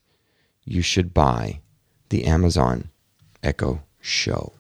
[0.65, 1.61] you should buy
[2.09, 2.91] the Amazon
[3.43, 4.53] Echo Show.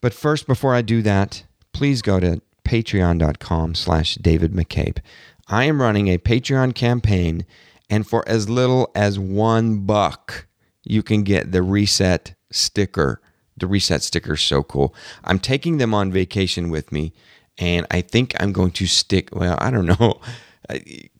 [0.00, 4.98] But first before I do that, please go to patreon.com slash David McCabe.
[5.48, 7.44] I am running a Patreon campaign,
[7.90, 10.46] and for as little as one buck,
[10.84, 13.20] you can get the reset sticker.
[13.56, 14.94] The reset sticker is so cool.
[15.24, 17.12] I'm taking them on vacation with me,
[17.58, 19.30] and I think I'm going to stick.
[19.32, 20.20] Well, I don't know.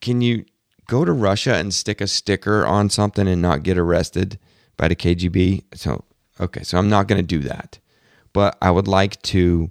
[0.00, 0.44] Can you
[0.87, 4.38] go to Russia and stick a sticker on something and not get arrested
[4.77, 5.64] by the KGB?
[5.74, 6.05] So,
[6.40, 7.79] okay, so I'm not going to do that.
[8.33, 9.70] But I would like to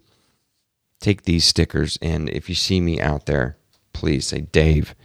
[1.02, 3.58] take these stickers, and if you see me out there,
[3.92, 4.96] please say, Dave,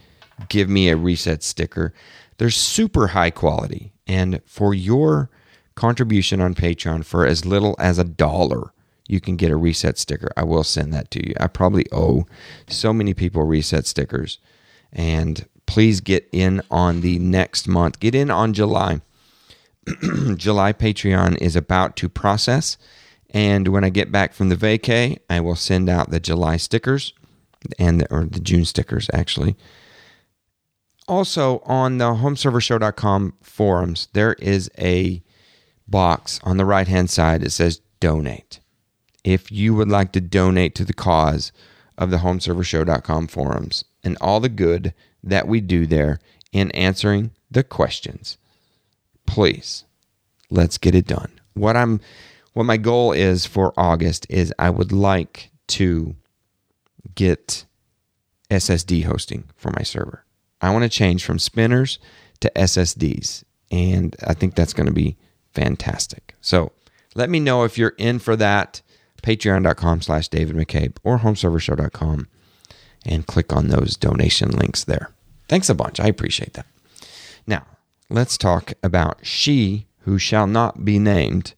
[0.47, 1.93] give me a reset sticker.
[2.37, 3.91] They're super high quality.
[4.09, 5.29] And for your
[5.75, 8.73] contribution on Patreon for as little as a dollar,
[9.07, 10.29] you can get a reset sticker.
[10.35, 11.33] I will send that to you.
[11.39, 12.25] I probably owe
[12.67, 14.39] so many people reset stickers.
[14.91, 17.99] And please get in on the next month.
[17.99, 19.01] Get in on July.
[20.35, 22.77] July Patreon is about to process
[23.31, 27.13] and when I get back from the vacay, I will send out the July stickers
[27.77, 29.55] and the, or the June stickers actually.
[31.09, 35.23] Also on the homeservershow.com forums, there is a
[35.87, 38.59] box on the right hand side that says donate.
[39.23, 41.51] If you would like to donate to the cause
[41.97, 44.93] of the homeservershow.com forums and all the good
[45.23, 46.19] that we do there
[46.51, 48.37] in answering the questions,
[49.25, 49.85] please
[50.51, 51.39] let's get it done.
[51.55, 52.01] What I'm
[52.53, 56.15] what my goal is for August is I would like to
[57.15, 57.65] get
[58.51, 60.23] SSD hosting for my server.
[60.61, 61.99] I want to change from spinners
[62.41, 65.17] to SSDs, and I think that's going to be
[65.53, 66.35] fantastic.
[66.41, 66.71] So
[67.15, 68.81] let me know if you're in for that.
[69.21, 72.27] Patreon.com slash David McCabe or homeservershow.com
[73.05, 75.11] and click on those donation links there.
[75.49, 75.99] Thanks a bunch.
[75.99, 76.67] I appreciate that.
[77.45, 77.65] Now,
[78.09, 81.53] let's talk about She Who Shall Not Be Named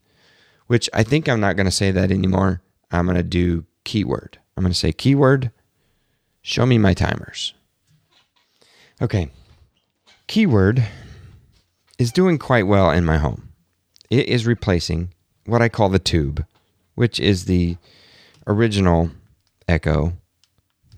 [0.71, 2.61] which I think I'm not going to say that anymore.
[2.91, 4.39] I'm going to do keyword.
[4.55, 5.51] I'm going to say keyword,
[6.41, 7.53] show me my timers.
[9.01, 9.31] Okay.
[10.27, 10.85] Keyword
[11.97, 13.49] is doing quite well in my home.
[14.11, 15.11] It is replacing
[15.45, 16.45] what I call the tube,
[16.93, 17.77] which is the
[18.45, 19.09] original
[19.67, 20.13] Echo,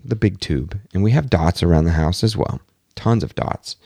[0.04, 0.78] the big tube.
[0.92, 2.60] And we have dots around the house as well,
[2.94, 3.76] tons of dots.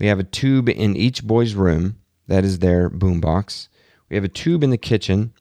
[0.00, 3.68] We have a tube in each boy's room, that is their boombox.
[4.08, 5.32] We have a tube in the kitchen.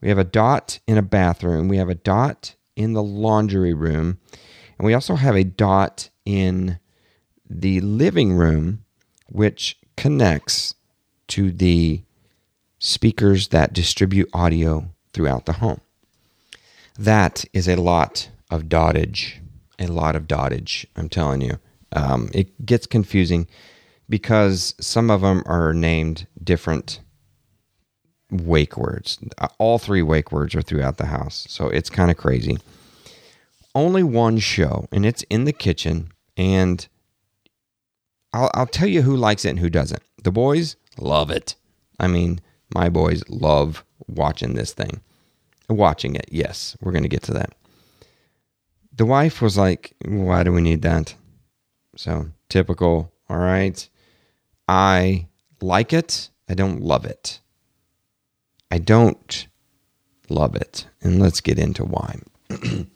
[0.00, 1.66] We have a dot in a bathroom.
[1.66, 4.20] We have a dot in the laundry room.
[4.78, 6.78] And we also have a dot in
[7.50, 8.84] the living room,
[9.28, 10.74] which connects
[11.28, 12.02] to the
[12.78, 15.80] speakers that distribute audio throughout the home.
[16.98, 19.40] That is a lot of dottage,
[19.78, 21.58] a lot of dottage, I'm telling you.
[21.92, 23.48] Um, it gets confusing
[24.08, 27.00] because some of them are named different
[28.30, 29.18] wake words.
[29.58, 31.46] All three wake words are throughout the house.
[31.48, 32.58] So it's kind of crazy.
[33.74, 36.12] Only one show, and it's in the kitchen.
[36.36, 36.86] And
[38.32, 40.02] I'll, I'll tell you who likes it and who doesn't.
[40.22, 41.54] The boys love it.
[41.98, 42.40] I mean,
[42.74, 45.00] my boys love watching this thing.
[45.68, 47.54] Watching it, yes, we're going to get to that.
[48.96, 51.14] The wife was like, Why do we need that?
[51.96, 53.88] So typical, all right.
[54.68, 55.26] I
[55.60, 56.30] like it.
[56.48, 57.40] I don't love it.
[58.70, 59.46] I don't
[60.28, 60.86] love it.
[61.00, 62.20] And let's get into why.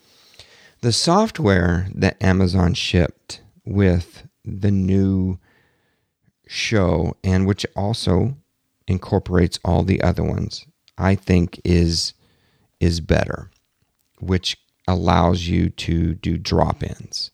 [0.81, 5.39] the software that Amazon shipped with the new
[6.47, 8.37] show and which also
[8.87, 10.67] incorporates all the other ones,
[10.99, 12.15] I think is
[12.81, 13.51] is better,
[14.21, 17.31] which allows you to do drop-ins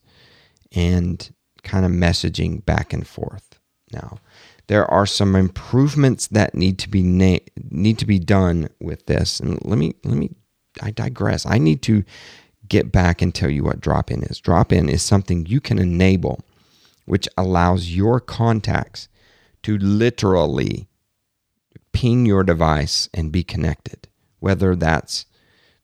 [0.71, 3.59] and kind of messaging back and forth.
[3.91, 4.19] Now,
[4.67, 9.39] there are some improvements that need to be na- need to be done with this.
[9.39, 10.31] And let me let me
[10.81, 11.45] I digress.
[11.45, 12.05] I need to
[12.67, 14.39] get back and tell you what drop-in is.
[14.39, 16.39] Drop-in is something you can enable
[17.05, 19.07] which allows your contacts
[19.63, 20.87] to literally
[21.91, 24.07] ping your device and be connected,
[24.39, 25.25] whether that's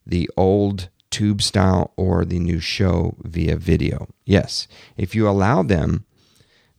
[0.06, 4.08] the old tube style or the new show via video.
[4.24, 6.04] Yes, if you allow them,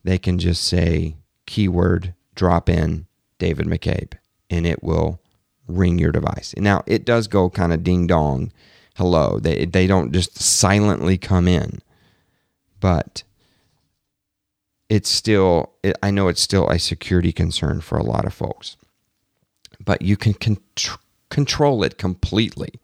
[0.04, 3.06] they can just say keyword drop in
[3.38, 4.14] David McCabe
[4.48, 5.20] and it will
[5.66, 6.54] ring your device.
[6.56, 8.52] Now, it does go kind of ding dong,
[8.96, 9.38] hello.
[9.38, 11.80] They, they don't just silently come in,
[12.80, 13.22] but
[14.90, 18.76] it's still, it, I know it's still a security concern for a lot of folks
[19.84, 20.58] but you can con-
[21.30, 22.74] control it completely.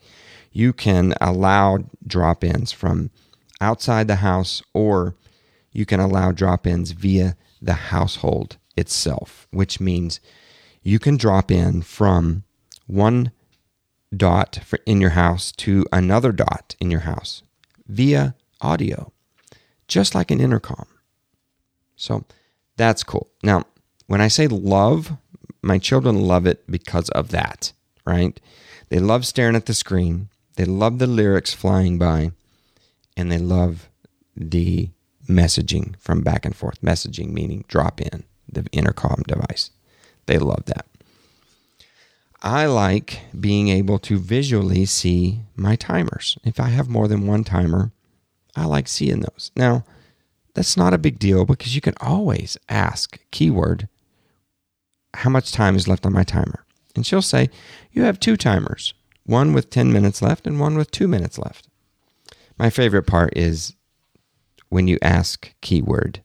[0.52, 3.10] You can allow drop ins from
[3.60, 5.14] outside the house, or
[5.72, 10.20] you can allow drop ins via the household itself, which means
[10.82, 12.44] you can drop in from
[12.86, 13.30] one
[14.16, 17.42] dot in your house to another dot in your house
[17.86, 19.12] via audio,
[19.88, 20.86] just like an intercom.
[21.96, 22.24] So
[22.76, 23.28] that's cool.
[23.42, 23.64] Now,
[24.06, 25.12] when I say love
[25.66, 27.72] my children love it because of that,
[28.06, 28.38] right?
[28.88, 30.28] They love staring at the screen.
[30.54, 32.30] They love the lyrics flying by,
[33.16, 33.88] and they love
[34.36, 34.90] the
[35.28, 36.80] messaging from back and forth.
[36.80, 39.70] Messaging meaning drop in the intercom device.
[40.26, 40.86] They love that.
[42.42, 46.38] I like being able to visually see my timers.
[46.44, 47.90] If I have more than one timer,
[48.54, 49.50] I like seeing those.
[49.56, 49.84] Now,
[50.56, 53.88] that's not a big deal because you can always ask keyword
[55.12, 56.64] how much time is left on my timer.
[56.94, 57.50] And she'll say,
[57.92, 61.68] You have two timers, one with 10 minutes left and one with two minutes left.
[62.58, 63.74] My favorite part is
[64.70, 66.22] when you ask keyword,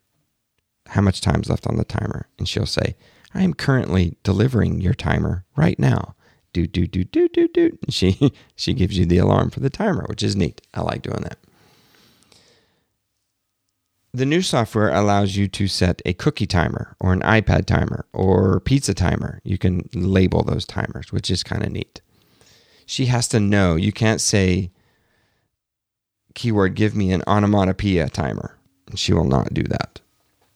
[0.87, 2.27] How much time is left on the timer?
[2.39, 2.95] And she'll say,
[3.33, 6.15] I am currently delivering your timer right now.
[6.53, 7.77] Do, do, do, do, do, do.
[7.89, 10.61] She, she gives you the alarm for the timer, which is neat.
[10.73, 11.37] I like doing that.
[14.13, 18.59] The new software allows you to set a cookie timer or an iPad timer or
[18.59, 19.39] pizza timer.
[19.45, 22.01] You can label those timers, which is kind of neat.
[22.85, 23.77] She has to know.
[23.77, 24.71] You can't say,
[26.35, 28.57] keyword, give me an onomatopoeia timer.
[28.95, 30.01] She will not do that.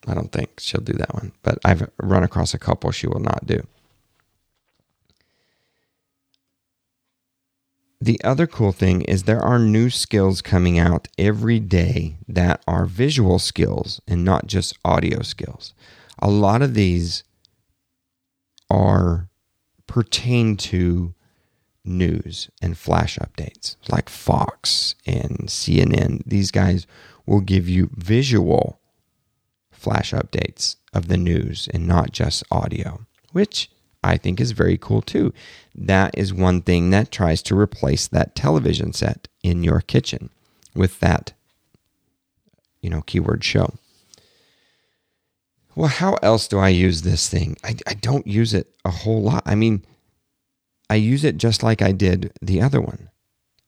[0.06, 3.20] I don't think she'll do that one, but I've run across a couple she will
[3.20, 3.66] not do.
[8.00, 12.84] The other cool thing is there are new skills coming out every day that are
[12.84, 15.72] visual skills and not just audio skills.
[16.18, 17.24] A lot of these
[18.68, 19.28] are
[19.86, 21.14] pertain to
[21.84, 26.22] news and flash updates like Fox and CNN.
[26.26, 26.86] These guys
[27.24, 28.80] will give you visual
[29.70, 33.70] flash updates of the news and not just audio, which
[34.06, 35.32] I think is very cool too.
[35.74, 40.30] That is one thing that tries to replace that television set in your kitchen
[40.74, 41.32] with that,
[42.80, 43.74] you know, keyword show.
[45.74, 47.56] Well, how else do I use this thing?
[47.62, 49.42] I, I don't use it a whole lot.
[49.44, 49.84] I mean,
[50.88, 53.10] I use it just like I did the other one.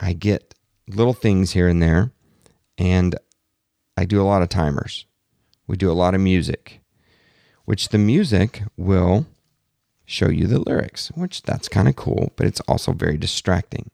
[0.00, 0.54] I get
[0.88, 2.12] little things here and there,
[2.78, 3.14] and
[3.96, 5.04] I do a lot of timers.
[5.66, 6.80] We do a lot of music,
[7.66, 9.26] which the music will
[10.08, 13.90] show you the lyrics, which that's kind of cool, but it's also very distracting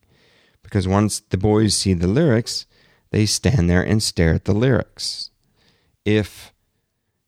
[0.63, 2.67] because once the boys see the lyrics,
[3.11, 5.31] they stand there and stare at the lyrics.
[6.05, 6.53] If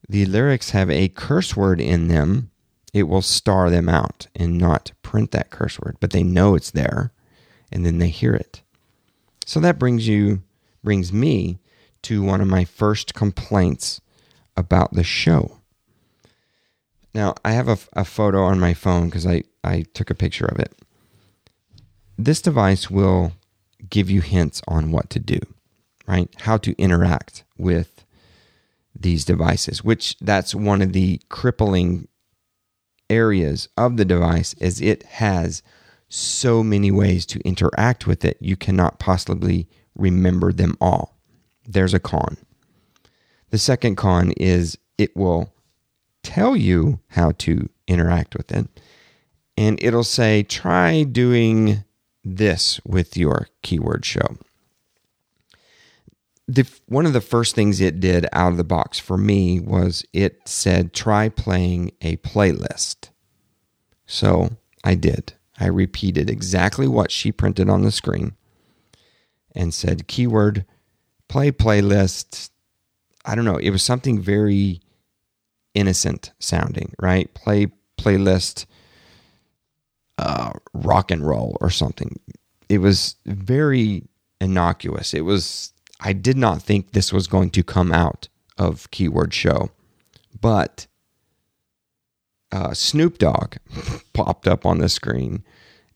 [0.09, 2.51] the lyrics have a curse word in them,
[2.95, 6.71] it will star them out and not print that curse word, but they know it's
[6.71, 7.13] there
[7.73, 8.63] and then they hear it.
[9.45, 10.43] So that brings you
[10.85, 11.59] brings me
[12.03, 14.01] to one of my first complaints
[14.57, 15.59] about the show.
[17.17, 20.45] Now, I have a, a photo on my phone because I, I took a picture
[20.45, 20.75] of it.
[22.19, 23.33] This device will
[23.89, 25.39] give you hints on what to do,
[26.07, 26.29] right?
[26.41, 28.05] How to interact with
[28.95, 32.07] these devices, which that's one of the crippling
[33.09, 35.63] areas of the device is it has
[36.11, 41.17] so many ways to interact with it, you cannot possibly remember them all.
[41.67, 42.37] There's a con.
[43.49, 45.55] The second con is it will
[46.27, 48.67] tell you how to interact with it,
[49.57, 51.85] and it'll say, try doing
[52.25, 54.37] this with your keyword show.
[56.49, 60.05] The, one of the first things it did out of the box for me was
[60.13, 63.11] it said, try playing a playlist.
[64.05, 64.51] So
[64.85, 65.35] I did.
[65.59, 68.37] I repeated exactly what she printed on the screen
[69.55, 70.65] and said keyword
[71.29, 72.51] play playlist.
[73.25, 73.57] I don't know.
[73.59, 74.81] It was something very
[75.77, 77.33] innocent sounding, right?
[77.35, 77.69] Play
[77.99, 78.67] playlist
[80.19, 82.19] uh, rock and roll or something.
[82.69, 84.05] It was very
[84.41, 85.15] innocuous.
[85.15, 89.71] It was, I did not think this was going to come out of Keyword Show,
[90.41, 90.87] but
[92.51, 93.57] uh, Snoop Dogg
[94.15, 95.45] popped up on the screen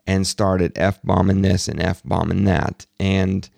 [0.07, 2.87] and started F bombing this and F bombing that.
[2.99, 3.49] And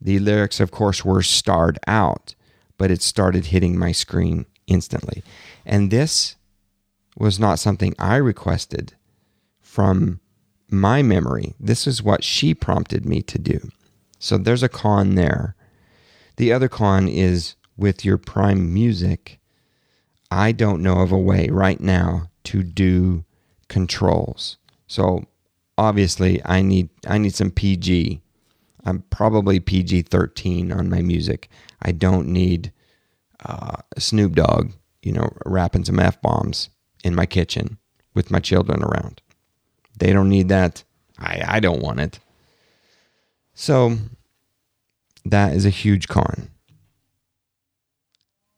[0.00, 2.34] the lyrics, of course, were starred out,
[2.78, 5.22] but it started hitting my screen instantly.
[5.64, 6.36] And this
[7.16, 8.94] was not something I requested
[9.60, 10.20] from
[10.68, 11.54] my memory.
[11.60, 13.70] This is what she prompted me to do.
[14.18, 15.54] So there's a con there.
[16.36, 19.38] The other con is with your Prime Music.
[20.30, 23.24] I don't know of a way right now to do
[23.68, 24.56] controls.
[24.86, 25.26] So
[25.76, 28.20] obviously I need I need some PG.
[28.84, 31.48] I'm probably PG 13 on my music.
[31.82, 32.72] I don't need
[33.44, 36.70] uh, Snoop Dogg, you know, rapping some f bombs
[37.04, 37.78] in my kitchen
[38.14, 39.20] with my children around.
[39.98, 40.84] They don't need that.
[41.18, 42.18] I I don't want it.
[43.54, 43.98] So
[45.24, 46.48] that is a huge con.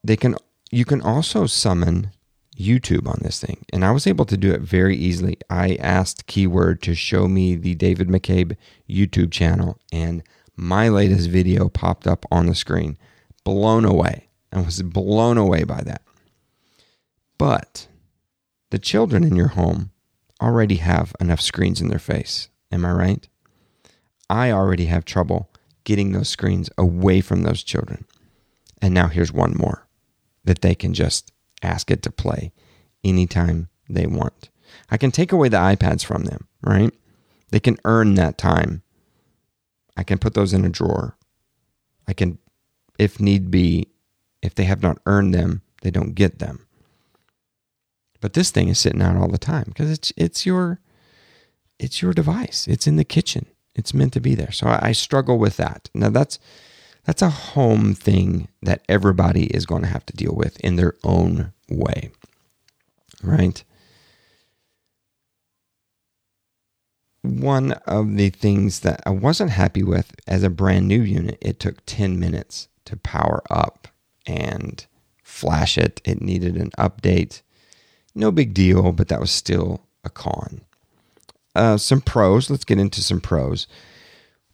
[0.03, 0.37] They can
[0.71, 2.11] you can also summon
[2.57, 3.65] YouTube on this thing.
[3.73, 5.39] And I was able to do it very easily.
[5.51, 8.57] I asked Keyword to show me the David McCabe
[8.89, 10.23] YouTube channel, and
[10.57, 12.97] my latest video popped up on the screen.
[13.45, 14.29] Blown away.
[14.53, 16.03] I was blown away by that.
[17.39, 17.89] But
[18.71, 19.91] the children in your home
[20.41, 22.49] already have enough screens in their face.
[22.71, 23.29] Am I right?
[24.29, 25.51] I already have trouble
[25.85, 28.07] getting those screens away from those children.
[28.81, 29.87] And now here's one more
[30.45, 31.33] that they can just
[31.63, 32.53] ask it to play
[33.03, 34.51] anytime they want.
[34.91, 36.93] I can take away the iPads from them, right?
[37.51, 38.83] They can earn that time.
[39.97, 41.17] I can put those in a drawer.
[42.09, 42.39] I can,
[42.99, 43.89] if need be,
[44.43, 46.64] if they have not earned them, they don't get them.
[48.25, 50.81] But this thing is sitting out all the time because it's it's your
[51.79, 52.67] it's your device.
[52.67, 53.45] It's in the kitchen.
[53.75, 54.51] It's meant to be there.
[54.51, 55.91] So I, I struggle with that.
[55.93, 56.39] Now that's
[57.05, 60.95] that's a home thing that everybody is going to have to deal with in their
[61.05, 62.13] own way.
[63.23, 63.63] Right?
[67.21, 71.61] One of the things that I wasn't happy with as a brand new unit, it
[71.61, 73.87] took 10 minutes to power up
[74.27, 74.87] and
[75.23, 76.01] flash it.
[76.07, 77.43] It needed an update.
[78.15, 80.61] No big deal, but that was still a con.
[81.55, 82.51] Uh, some pros.
[82.51, 83.67] Let's get into some pros.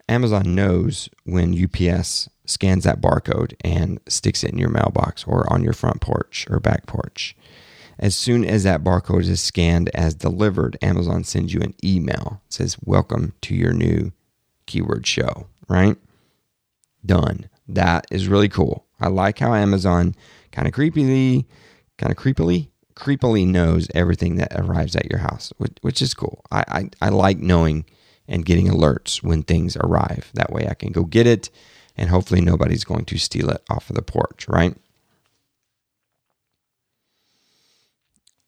[0.08, 5.62] Amazon knows when UPS scans that barcode and sticks it in your mailbox or on
[5.62, 7.36] your front porch or back porch.
[7.98, 12.40] As soon as that barcode is scanned as delivered, Amazon sends you an email.
[12.48, 14.12] Says, Welcome to your new
[14.66, 15.96] keyword show, right?
[17.04, 17.48] Done.
[17.68, 18.86] That is really cool.
[19.00, 20.14] I like how Amazon
[20.50, 21.44] kind of creepily,
[21.98, 26.44] kind of creepily, creepily knows everything that arrives at your house, which, which is cool.
[26.50, 27.84] I, I, I like knowing
[28.28, 30.30] and getting alerts when things arrive.
[30.34, 31.50] That way I can go get it
[31.96, 34.74] and hopefully nobody's going to steal it off of the porch, right?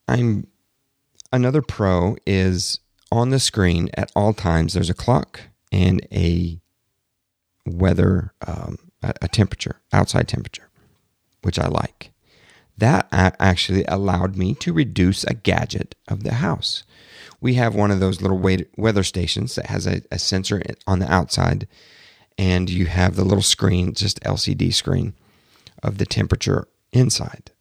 [0.07, 0.47] I'm
[1.31, 2.79] another pro is
[3.11, 5.41] on the screen at all times there's a clock
[5.71, 6.59] and a
[7.65, 10.69] weather um, a temperature outside temperature
[11.41, 12.12] which i like
[12.77, 16.83] that actually allowed me to reduce a gadget of the house
[17.43, 18.39] we have one of those little
[18.77, 21.67] weather stations that has a, a sensor on the outside
[22.37, 25.13] and you have the little screen, just LCD screen
[25.83, 27.51] of the temperature inside.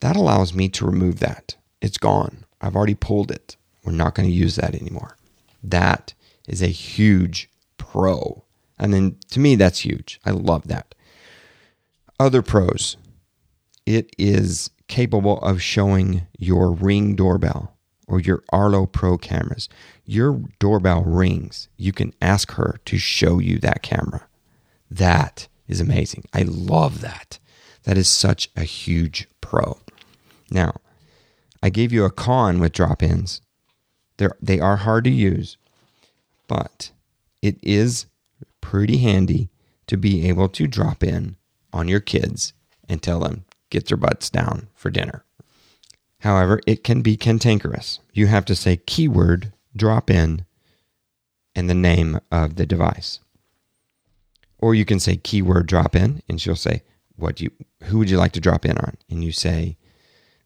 [0.00, 1.54] That allows me to remove that.
[1.82, 2.46] It's gone.
[2.62, 3.56] I've already pulled it.
[3.84, 5.18] We're not going to use that anymore.
[5.62, 6.14] That
[6.48, 8.42] is a huge pro.
[8.78, 10.18] And then to me, that's huge.
[10.24, 10.94] I love that.
[12.18, 12.96] Other pros
[13.86, 17.76] it is capable of showing your ring doorbell
[18.06, 19.68] or your Arlo Pro cameras.
[20.04, 21.68] Your doorbell rings.
[21.76, 24.26] You can ask her to show you that camera.
[24.90, 26.24] That is amazing.
[26.32, 27.38] I love that.
[27.84, 29.78] That is such a huge pro.
[30.50, 30.80] Now,
[31.62, 33.40] I gave you a con with drop ins.
[34.18, 34.36] They're,
[34.76, 35.56] hard to use,
[36.46, 36.92] but
[37.42, 38.06] it is
[38.60, 39.48] pretty handy
[39.86, 41.36] to be able to drop in
[41.72, 42.52] on your kids
[42.88, 43.44] and tell them,
[43.74, 45.24] get their butts down for dinner.
[46.20, 47.98] However, it can be cantankerous.
[48.12, 50.46] You have to say keyword drop in
[51.54, 53.18] and the name of the device.
[54.58, 56.82] Or you can say keyword drop in and she'll say,
[57.16, 57.50] what you
[57.84, 58.96] who would you like to drop in on?
[59.10, 59.76] And you say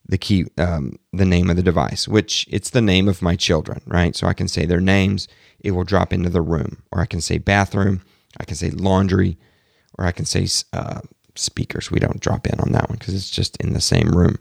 [0.07, 3.83] the key um, the name of the device, which it's the name of my children,
[3.87, 4.16] right?
[4.16, 5.29] So I can say their names,
[5.61, 6.83] it will drop into the room.
[6.91, 8.03] Or I can say bathroom,
[8.41, 9.39] I can say laundry,
[9.99, 11.01] or I can say uh,
[11.39, 11.91] speakers.
[11.91, 14.39] We don't drop in on that one because it's just in the same room.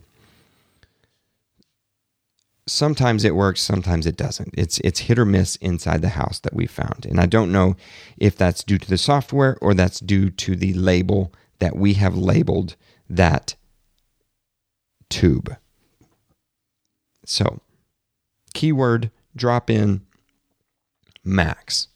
[2.68, 4.54] Sometimes it works, sometimes it doesn't.
[4.58, 7.06] It's it's hit or miss inside the house that we found.
[7.06, 7.78] And I don't know
[8.18, 12.18] if that's due to the software or that's due to the label that we have
[12.18, 12.76] labeled
[13.10, 13.56] that
[15.10, 15.56] tube.
[17.26, 17.62] So,
[18.54, 20.02] keyword drop in
[21.24, 21.88] Max.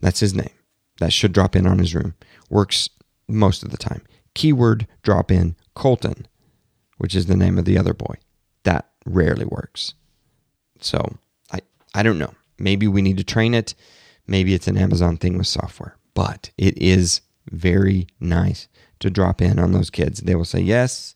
[0.00, 0.50] That's his name.
[0.98, 2.14] That should drop in on his room.
[2.48, 2.88] Works
[3.30, 4.02] most of the time.
[4.34, 6.26] Keyword drop in Colton,
[6.98, 8.16] which is the name of the other boy.
[8.64, 9.94] That rarely works.
[10.80, 11.18] So
[11.52, 11.60] I,
[11.94, 12.34] I don't know.
[12.58, 13.74] Maybe we need to train it.
[14.26, 18.68] Maybe it's an Amazon thing with software, but it is very nice
[19.00, 20.20] to drop in on those kids.
[20.20, 21.14] They will say yes.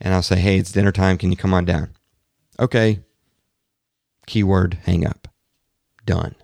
[0.00, 1.18] And I'll say, hey, it's dinner time.
[1.18, 1.90] Can you come on down?
[2.58, 3.00] Okay.
[4.26, 5.28] Keyword hang up.
[6.04, 6.34] Done.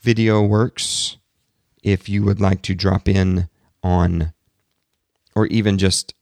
[0.00, 1.16] Video works
[1.82, 3.48] if you would like to drop in
[3.82, 4.32] on,
[5.34, 6.14] or even just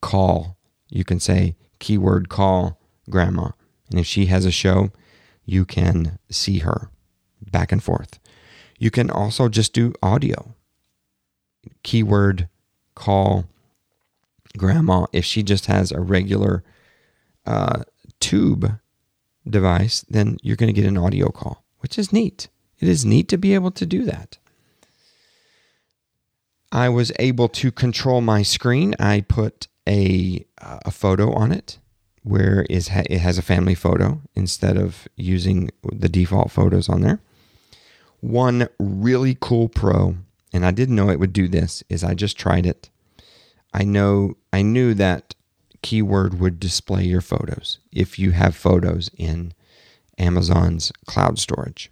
[0.00, 0.56] call,
[0.88, 2.80] you can say keyword call
[3.10, 3.50] grandma.
[3.90, 4.90] And if she has a show,
[5.44, 6.90] you can see her
[7.50, 8.18] back and forth.
[8.78, 10.54] You can also just do audio.
[11.82, 12.48] Keyword
[12.94, 13.46] call
[14.56, 15.06] grandma.
[15.12, 16.64] If she just has a regular
[17.46, 17.84] uh,
[18.20, 18.78] tube
[19.48, 22.48] device, then you're going to get an audio call, which is neat.
[22.78, 24.38] It is neat to be able to do that.
[26.74, 28.94] I was able to control my screen.
[28.98, 31.78] I put a a photo on it
[32.24, 37.20] where is it has a family photo instead of using the default photos on there.
[38.20, 40.16] One really cool pro,
[40.52, 42.88] and I didn't know it would do this, is I just tried it.
[43.74, 45.34] I know I knew that
[45.82, 49.52] keyword would display your photos if you have photos in
[50.16, 51.90] Amazon's cloud storage.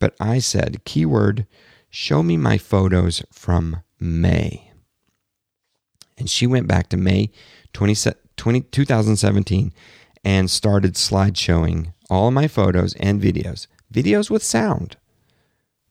[0.00, 1.46] But I said keyword
[1.88, 4.70] show me my photos from May.
[6.18, 7.30] And she went back to May
[7.72, 9.72] 20, 20, 2017
[10.24, 13.66] and started slideshowing all my photos and videos.
[13.92, 14.96] Videos with sound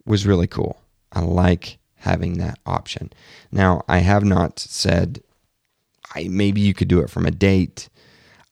[0.05, 0.81] was really cool.
[1.11, 3.11] I like having that option.
[3.51, 5.21] Now, I have not said
[6.13, 7.89] I maybe you could do it from a date.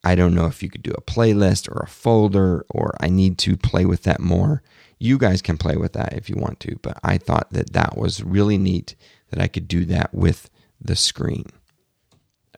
[0.03, 3.37] I don't know if you could do a playlist or a folder or I need
[3.39, 4.63] to play with that more.
[4.97, 7.97] You guys can play with that if you want to, but I thought that that
[7.97, 8.95] was really neat
[9.29, 10.49] that I could do that with
[10.79, 11.45] the screen.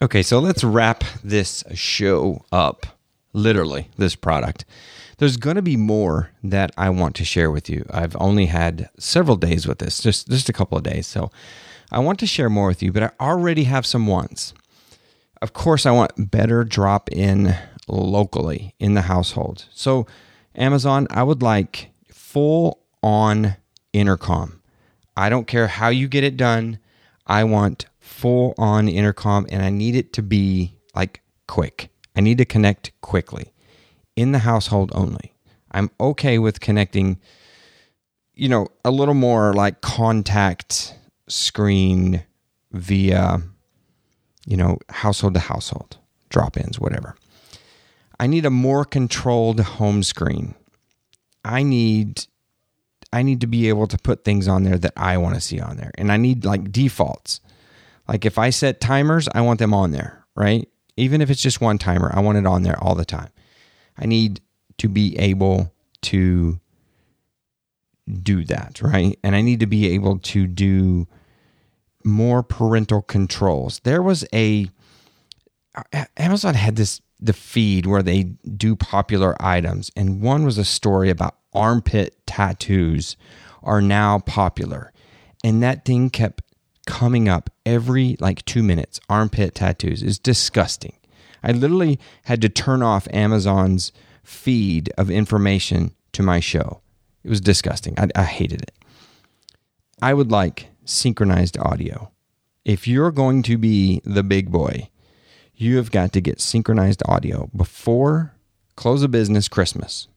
[0.02, 2.86] Okay, so let's wrap this show up.
[3.34, 4.66] Literally, this product.
[5.18, 7.86] There's going to be more that I want to share with you.
[7.90, 11.08] I've only had several days with this, just just a couple of days.
[11.08, 11.32] So
[11.92, 14.54] I want to share more with you, but I already have some ones.
[15.42, 17.56] Of course, I want better drop in
[17.88, 19.66] locally in the household.
[19.72, 20.08] So
[20.56, 23.56] Amazon, I would like full on
[23.94, 24.61] intercom.
[25.16, 26.80] I don't care how you get it done.
[27.28, 31.90] I want full on intercom and I need it to be like quick.
[32.16, 33.54] I need to connect quickly
[34.16, 35.34] in the household only.
[35.72, 37.20] I'm okay with connecting,
[38.34, 40.96] you know, a little more like contact
[41.28, 42.24] screen
[42.72, 43.42] via,
[44.46, 45.98] you know, household to household,
[46.30, 47.16] drop ins, whatever.
[48.20, 50.54] I need a more controlled home screen.
[51.44, 52.28] I need
[53.14, 55.60] I need to be able to put things on there that I want to see
[55.60, 55.92] on there.
[55.96, 57.42] And I need like defaults.
[58.08, 60.68] Like if I set timers, I want them on there, right?
[60.98, 63.30] Even if it's just one timer, I want it on there all the time.
[63.98, 64.42] I need
[64.78, 66.60] to be able to
[68.22, 69.18] do that, right?
[69.24, 71.08] And I need to be able to do
[72.04, 73.80] more parental controls.
[73.84, 74.70] There was a
[76.18, 81.10] Amazon had this the feed where they do popular items, and one was a story
[81.10, 83.18] about armpit tattoos
[83.64, 84.92] are now popular,
[85.44, 86.42] and that thing kept
[86.86, 89.00] coming up every like two minutes.
[89.10, 90.94] Armpit tattoos is disgusting.
[91.44, 93.92] I literally had to turn off Amazon's
[94.24, 96.82] feed of information to my show.
[97.24, 97.96] It was disgusting.
[97.98, 98.74] I, I hated it.
[100.02, 102.12] I would like synchronized audio.
[102.66, 104.90] If you're going to be the big boy,
[105.56, 108.34] you have got to get synchronized audio before
[108.76, 110.08] close of business Christmas.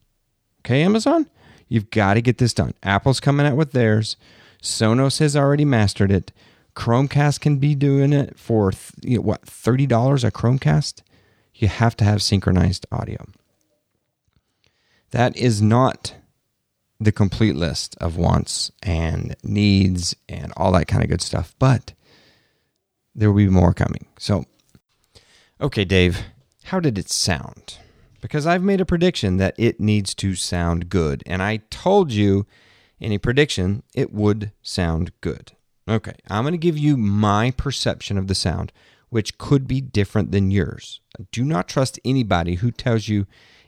[0.65, 1.27] Okay, Amazon?
[1.67, 2.73] You've got to get this done.
[2.81, 4.17] Apple's coming out with theirs.
[4.63, 6.31] Sonos has already mastered it.
[6.75, 11.03] Chromecast can be doing it for you know, what thirty dollars a Chromecast.
[11.53, 13.27] You have to have synchronized audio.
[15.11, 16.15] That is not
[16.99, 21.93] the complete list of wants and needs and all that kind of good stuff, but
[23.13, 24.07] there will be more coming.
[24.17, 24.45] So,
[25.61, 26.21] okay, Dave,
[26.63, 27.77] how did it sound?
[28.25, 32.47] Because I've made a prediction that it needs to sound good, and I told you
[32.99, 35.51] in a prediction it would sound good.
[35.87, 38.71] Okay, I'm going to give you my perception of the sound,
[39.09, 41.01] which could be different than yours.
[41.31, 43.27] Do not trust anybody who tells you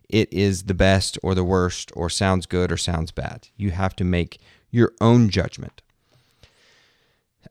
[0.10, 3.50] it is the best or the worst or sounds good or sounds bad.
[3.58, 4.40] You have to make
[4.72, 5.84] your own judgment.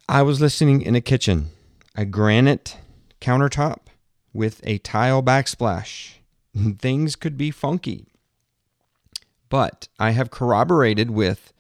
[0.09, 1.51] I was listening in a kitchen,
[1.95, 2.77] a granite
[3.21, 3.83] countertop
[4.33, 6.16] with a tile backsplash.
[6.79, 8.07] Things could be funky.
[9.49, 11.53] But I have corroborated with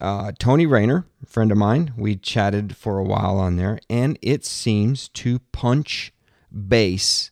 [0.00, 1.92] uh, Tony Rayner, a friend of mine.
[1.96, 6.12] We chatted for a while on there, and it seems to punch
[6.50, 7.30] bass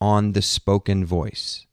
[0.00, 1.66] on the spoken voice.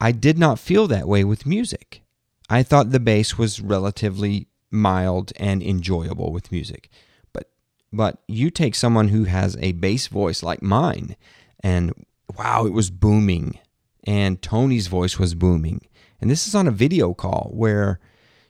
[0.00, 2.02] I did not feel that way with music.
[2.48, 6.88] I thought the bass was relatively mild and enjoyable with music.
[7.32, 7.50] But
[7.92, 11.16] but you take someone who has a bass voice like mine
[11.60, 11.92] and
[12.36, 13.58] wow, it was booming
[14.04, 15.86] and Tony's voice was booming.
[16.20, 18.00] And this is on a video call where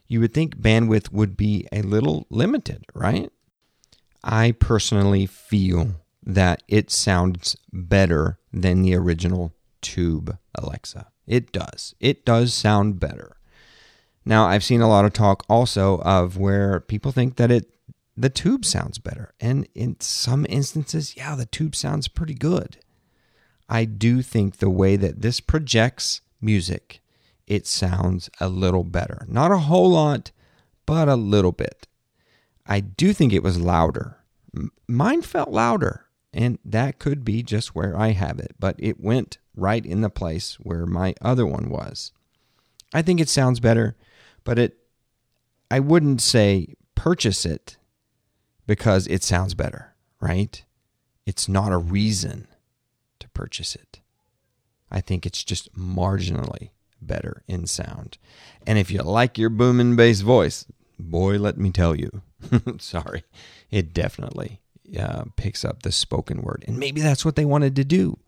[0.06, 3.30] you would think bandwidth would be a little limited, right?
[4.22, 11.08] I personally feel that it sounds better than the original tube Alexa.
[11.26, 11.94] It does.
[12.00, 13.36] It does sound better.
[14.24, 17.70] Now, I've seen a lot of talk also of where people think that it
[18.16, 19.32] the tube sounds better.
[19.40, 22.78] And in some instances, yeah, the tube sounds pretty good.
[23.68, 27.00] I do think the way that this projects music
[27.48, 29.24] it sounds a little better.
[29.26, 30.30] Not a whole lot,
[30.84, 31.88] but a little bit.
[32.66, 34.18] I do think it was louder.
[34.86, 39.38] Mine felt louder, and that could be just where I have it, but it went
[39.56, 42.12] right in the place where my other one was.
[42.92, 43.96] I think it sounds better,
[44.44, 44.76] but it
[45.70, 47.78] I wouldn't say purchase it
[48.66, 50.62] because it sounds better, right?
[51.26, 52.46] It's not a reason
[53.38, 54.00] purchase it.
[54.90, 56.70] I think it's just marginally
[57.00, 58.18] better in sound.
[58.66, 60.66] And if you like your booming bass voice,
[60.98, 62.22] boy, let me tell you,
[62.78, 63.22] sorry,
[63.70, 64.60] it definitely
[64.98, 66.64] uh, picks up the spoken word.
[66.66, 68.18] And maybe that's what they wanted to do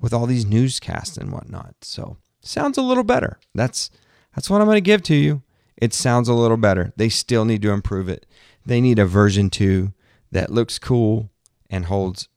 [0.00, 1.74] with all these newscasts and whatnot.
[1.82, 3.40] So sounds a little better.
[3.52, 3.90] That's
[4.36, 5.42] that's what I'm going to give to you.
[5.76, 6.92] It sounds a little better.
[6.94, 8.24] They still need to improve it.
[8.64, 9.94] They need a version two
[10.30, 11.30] that looks cool
[11.68, 12.28] and holds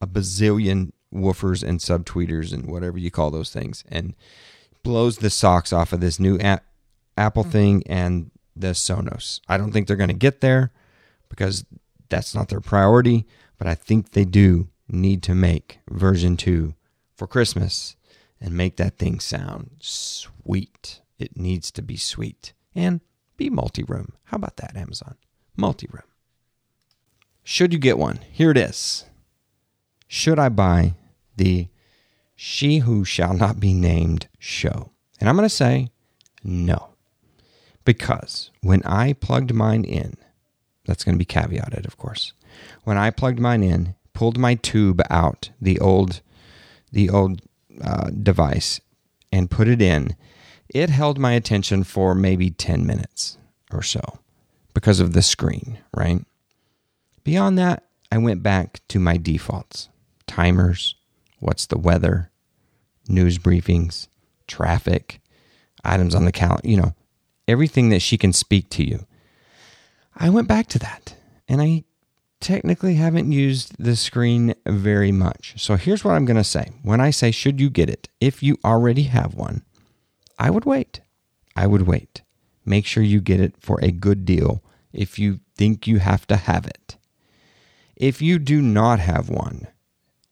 [0.00, 4.14] a bazillion woofers and subtweeters and whatever you call those things and
[4.82, 7.50] blows the socks off of this new Apple mm-hmm.
[7.50, 9.40] thing and the Sonos.
[9.48, 10.72] I don't think they're going to get there
[11.28, 11.64] because
[12.08, 13.26] that's not their priority,
[13.58, 16.74] but I think they do need to make version 2
[17.14, 17.96] for Christmas
[18.40, 21.00] and make that thing sound sweet.
[21.18, 23.00] It needs to be sweet and
[23.36, 24.12] be multi room.
[24.24, 25.16] How about that, Amazon?
[25.56, 26.04] Multi room.
[27.42, 28.20] Should you get one?
[28.30, 29.04] Here it is.
[30.08, 30.94] Should I buy
[31.36, 31.68] the
[32.34, 34.90] she Who Shall Not Be Named show?
[35.20, 35.90] And I'm going to say
[36.42, 36.88] no.
[37.84, 40.16] Because when I plugged mine in,
[40.86, 42.32] that's going to be caveated, of course.
[42.84, 46.22] When I plugged mine in, pulled my tube out, the old,
[46.90, 47.42] the old
[47.82, 48.80] uh, device,
[49.30, 50.16] and put it in,
[50.70, 53.36] it held my attention for maybe 10 minutes
[53.70, 54.18] or so
[54.72, 56.24] because of the screen, right?
[57.24, 59.90] Beyond that, I went back to my defaults
[60.28, 60.94] timers,
[61.40, 62.30] what's the weather,
[63.08, 64.06] news briefings,
[64.46, 65.20] traffic,
[65.84, 66.94] items on the calendar, you know,
[67.46, 69.06] everything that she can speak to you.
[70.14, 71.14] I went back to that
[71.48, 71.84] and I
[72.40, 75.54] technically haven't used the screen very much.
[75.56, 76.70] So here's what I'm going to say.
[76.82, 78.08] When I say, should you get it?
[78.20, 79.62] If you already have one,
[80.38, 81.00] I would wait.
[81.56, 82.22] I would wait.
[82.64, 84.62] Make sure you get it for a good deal
[84.92, 86.96] if you think you have to have it.
[87.96, 89.66] If you do not have one,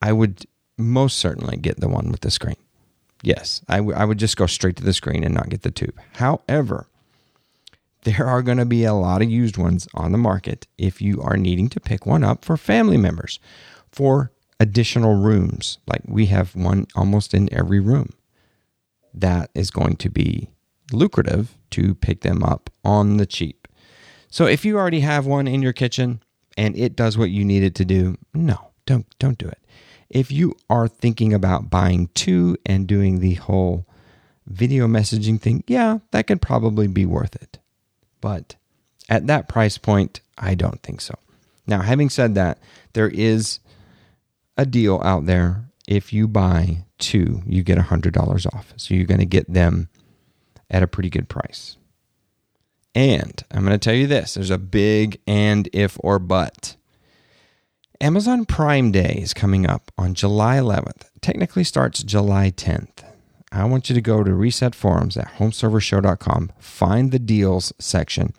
[0.06, 0.46] I would
[0.78, 2.54] most certainly get the one with the screen.
[3.24, 5.72] Yes, I, w- I would just go straight to the screen and not get the
[5.72, 5.98] tube.
[6.14, 6.86] However,
[8.04, 11.20] there are going to be a lot of used ones on the market if you
[11.22, 13.40] are needing to pick one up for family members,
[13.90, 14.30] for
[14.60, 15.78] additional rooms.
[15.88, 18.10] Like we have one almost in every room.
[19.12, 20.50] That is going to be
[20.92, 23.66] lucrative to pick them up on the cheap.
[24.30, 26.22] So if you already have one in your kitchen
[26.56, 29.58] and it does what you need it to do, no, don't don't do it.
[30.08, 33.86] If you are thinking about buying two and doing the whole
[34.46, 37.58] video messaging thing, yeah, that could probably be worth it.
[38.20, 38.56] But
[39.08, 41.14] at that price point, I don't think so.
[41.66, 42.58] Now, having said that,
[42.92, 43.58] there is
[44.56, 45.64] a deal out there.
[45.88, 48.72] If you buy two, you get $100 off.
[48.76, 49.88] So you're going to get them
[50.70, 51.76] at a pretty good price.
[52.94, 56.76] And I'm going to tell you this there's a big and if or but.
[58.00, 61.08] Amazon Prime Day is coming up on July 11th.
[61.22, 63.04] Technically starts July 10th.
[63.50, 68.34] I want you to go to Reset Forums at homeservershow.com, find the deals section.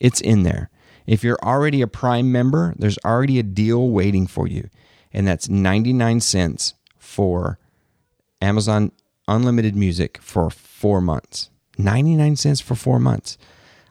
[0.00, 0.70] It's in there.
[1.06, 4.68] If you're already a Prime member, there's already a deal waiting for you,
[5.12, 7.58] and that's 99 cents for
[8.42, 8.90] Amazon
[9.28, 11.50] Unlimited Music for four months.
[11.78, 13.38] 99 cents for four months.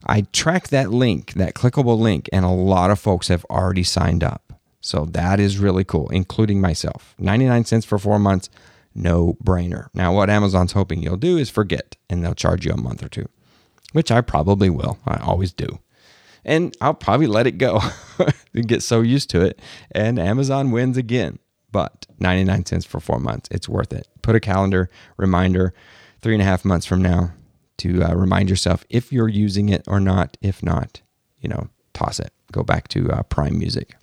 [0.06, 4.24] I tracked that link, that clickable link, and a lot of folks have already signed
[4.24, 4.49] up.
[4.82, 7.16] So that is really cool, including myself.
[7.20, 8.50] 99 cents for four months,
[8.96, 9.88] no brainer.
[9.94, 13.10] Now, what Amazon's hoping you'll do is forget, and they'll charge you a month or
[13.10, 13.28] two,
[13.92, 14.98] which I probably will.
[15.06, 15.80] I always do.
[16.46, 17.82] And I'll probably let it go
[18.54, 19.60] and get so used to it,
[19.92, 21.40] and Amazon wins again.
[21.72, 24.08] But 99 cents for four months, it's worth it.
[24.22, 25.74] Put a calendar reminder
[26.22, 27.34] three and a half months from now
[27.78, 30.36] to uh, remind yourself if you're using it or not.
[30.42, 31.02] If not,
[31.40, 32.34] you know, toss it.
[32.52, 33.96] Go back to uh, Prime Music.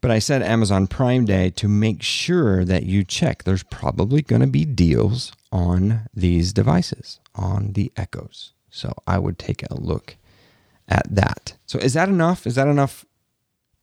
[0.00, 3.44] But I said Amazon Prime Day to make sure that you check.
[3.44, 8.52] There's probably going to be deals on these devices, on the Echoes.
[8.70, 10.16] So I would take a look
[10.88, 11.54] at that.
[11.66, 12.46] So is that enough?
[12.46, 13.04] Is that enough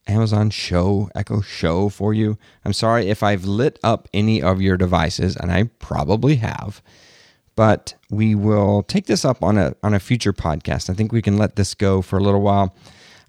[0.07, 2.37] Amazon Show, Echo Show for you?
[2.65, 6.81] I'm sorry if I've lit up any of your devices, and I probably have.
[7.55, 10.89] But we will take this up on a on a future podcast.
[10.89, 12.75] I think we can let this go for a little while.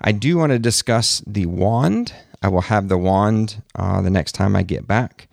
[0.01, 2.13] I do want to discuss the wand
[2.43, 5.29] I will have the wand uh, the next time I get back.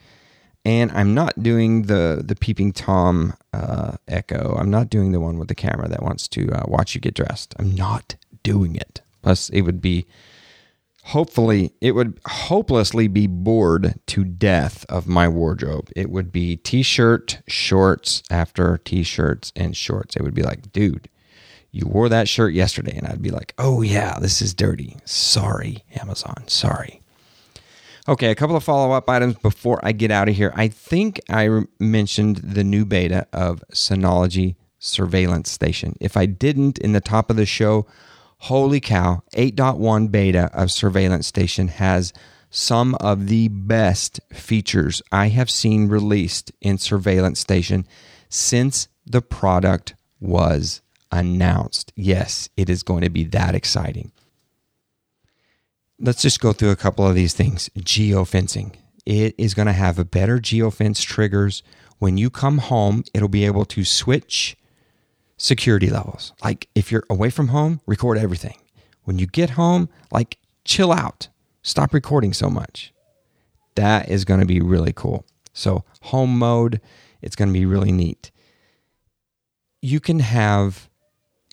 [0.63, 4.55] And I'm not doing the the peeping tom uh, echo.
[4.57, 7.13] I'm not doing the one with the camera that wants to uh, watch you get
[7.13, 7.53] dressed.
[7.59, 9.01] I'm not doing it.
[9.21, 10.07] Plus, it would be
[11.05, 15.91] hopefully it would hopelessly be bored to death of my wardrobe.
[15.95, 20.15] It would be t-shirt, shorts after t-shirts and shorts.
[20.15, 21.07] It would be like, dude,
[21.75, 22.95] you wore that shirt yesterday.
[22.95, 24.95] And I'd be like, oh, yeah, this is dirty.
[25.03, 26.47] Sorry, Amazon.
[26.47, 27.01] Sorry.
[28.07, 30.53] Okay, a couple of follow up items before I get out of here.
[30.55, 35.97] I think I mentioned the new beta of Synology Surveillance Station.
[35.99, 37.85] If I didn't in the top of the show,
[38.37, 42.13] holy cow, 8.1 beta of Surveillance Station has
[42.49, 47.85] some of the best features I have seen released in Surveillance Station
[48.29, 50.81] since the product was
[51.15, 51.91] announced.
[51.95, 54.11] Yes, it is going to be that exciting.
[55.99, 57.69] Let's just go through a couple of these things.
[57.77, 58.75] Geofencing.
[59.05, 61.63] It is going to have a better geofence triggers.
[61.99, 64.57] When you come home, it'll be able to switch
[65.37, 66.33] security levels.
[66.43, 68.57] Like if you're away from home, record everything.
[69.03, 71.29] When you get home, like chill out.
[71.61, 72.93] Stop recording so much.
[73.75, 75.25] That is going to be really cool.
[75.53, 76.81] So, home mode,
[77.21, 78.31] it's going to be really neat.
[79.81, 80.89] You can have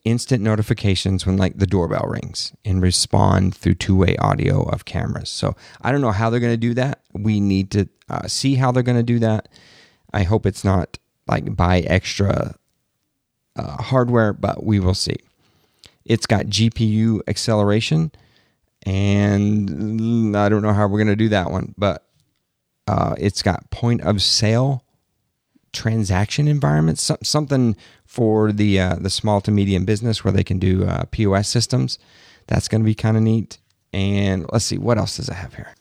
[0.05, 5.31] instant notifications when like the doorbell rings and respond through two-way audio of cameras.
[5.31, 7.01] So I don't know how they're going to do that.
[7.13, 9.49] We need to uh, see how they're going to do that.
[10.13, 12.57] I hope it's not like buy extra
[13.57, 15.17] uh, hardware, but we will see.
[16.05, 18.11] It's got GPU acceleration,
[18.85, 22.05] and I don't know how we're going to do that one, but
[22.89, 24.82] uh, it's got point of sale
[25.73, 30.85] transaction environments, something for the uh, the small to medium business where they can do
[30.85, 31.99] uh, POS systems.
[32.47, 33.59] That's going to be kind of neat.
[33.93, 35.75] And let's see what else does it have here.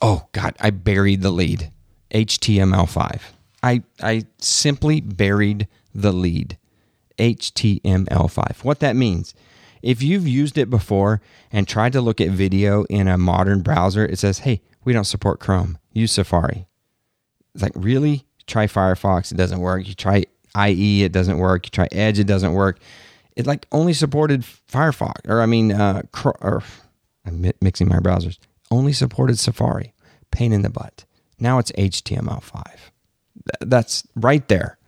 [0.00, 1.70] Oh God, I buried the lead.
[2.10, 3.20] HTML5.
[3.62, 6.58] I I simply buried the lead.
[7.18, 8.64] HTML5.
[8.64, 9.34] What that means,
[9.82, 11.20] if you've used it before
[11.52, 15.04] and tried to look at video in a modern browser, it says, "Hey, we don't
[15.04, 15.78] support Chrome.
[15.92, 16.66] Use Safari."
[17.54, 18.26] It's like, really?
[18.46, 19.86] Try Firefox, it doesn't work.
[19.88, 20.24] You try
[20.68, 21.66] IE, it doesn't work.
[21.66, 22.78] You try Edge, it doesn't work.
[23.36, 26.62] It like only supported Firefox, or I mean, uh, cr- or
[27.26, 28.38] I'm mixing my browsers.
[28.70, 29.92] Only supported Safari.
[30.30, 31.04] pain in the butt.
[31.38, 32.62] Now it's HTML5.
[33.60, 34.78] That's right there.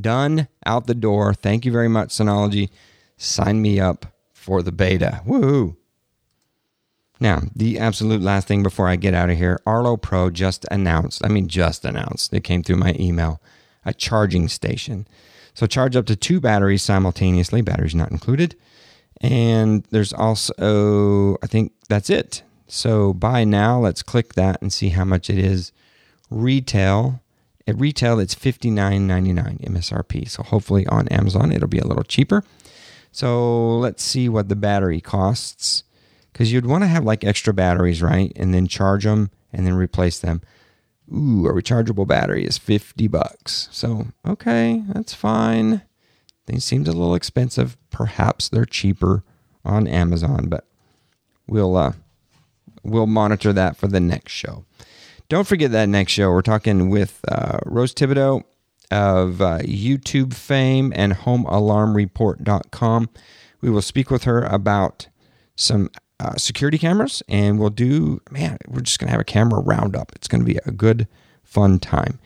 [0.00, 1.32] Done, out the door.
[1.32, 2.70] Thank you very much, Synology.
[3.16, 5.22] Sign me up for the beta.
[5.26, 5.76] Woohoo!
[7.18, 11.24] Now, the absolute last thing before I get out of here Arlo Pro just announced,
[11.24, 13.40] I mean, just announced, it came through my email,
[13.84, 15.06] a charging station.
[15.54, 18.56] So, charge up to two batteries simultaneously, batteries not included.
[19.22, 22.42] And there's also, I think that's it.
[22.68, 23.78] So, buy now.
[23.78, 25.72] Let's click that and see how much it is
[26.28, 27.22] retail.
[27.66, 30.28] At retail, it's $59.99 MSRP.
[30.28, 32.44] So, hopefully on Amazon, it'll be a little cheaper.
[33.10, 35.84] So, let's see what the battery costs
[36.36, 38.30] because you'd want to have like extra batteries, right?
[38.36, 40.42] And then charge them and then replace them.
[41.10, 43.70] Ooh, a rechargeable battery is 50 bucks.
[43.72, 45.80] So, okay, that's fine.
[46.44, 47.78] They seemed a little expensive.
[47.88, 49.24] Perhaps they're cheaper
[49.64, 50.66] on Amazon, but
[51.48, 51.92] we'll uh
[52.82, 54.66] we'll monitor that for the next show.
[55.30, 56.30] Don't forget that next show.
[56.30, 58.42] We're talking with uh, Rose Thibodeau
[58.90, 63.08] of uh, YouTube fame and HomeAlarmReport.com.
[63.62, 65.08] We will speak with her about
[65.56, 65.88] some
[66.18, 70.12] uh, security cameras, and we'll do, man, we're just going to have a camera roundup.
[70.14, 71.06] It's going to be a good,
[71.42, 72.18] fun time.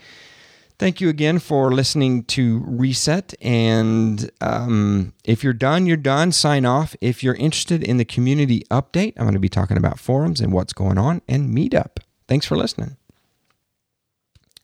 [0.81, 3.35] Thank you again for listening to Reset.
[3.43, 6.33] And um, if you're done, you're done.
[6.33, 6.97] Sign off.
[7.03, 10.55] If you're interested in the community update, I'm going to be talking about forums and
[10.55, 11.99] what's going on and meetup.
[12.29, 12.97] Thanks for listening.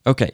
[0.07, 0.31] Okay,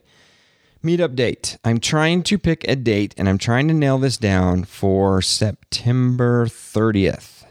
[0.85, 1.59] meetup date.
[1.65, 6.47] I'm trying to pick a date and I'm trying to nail this down for September
[6.47, 7.42] 30th.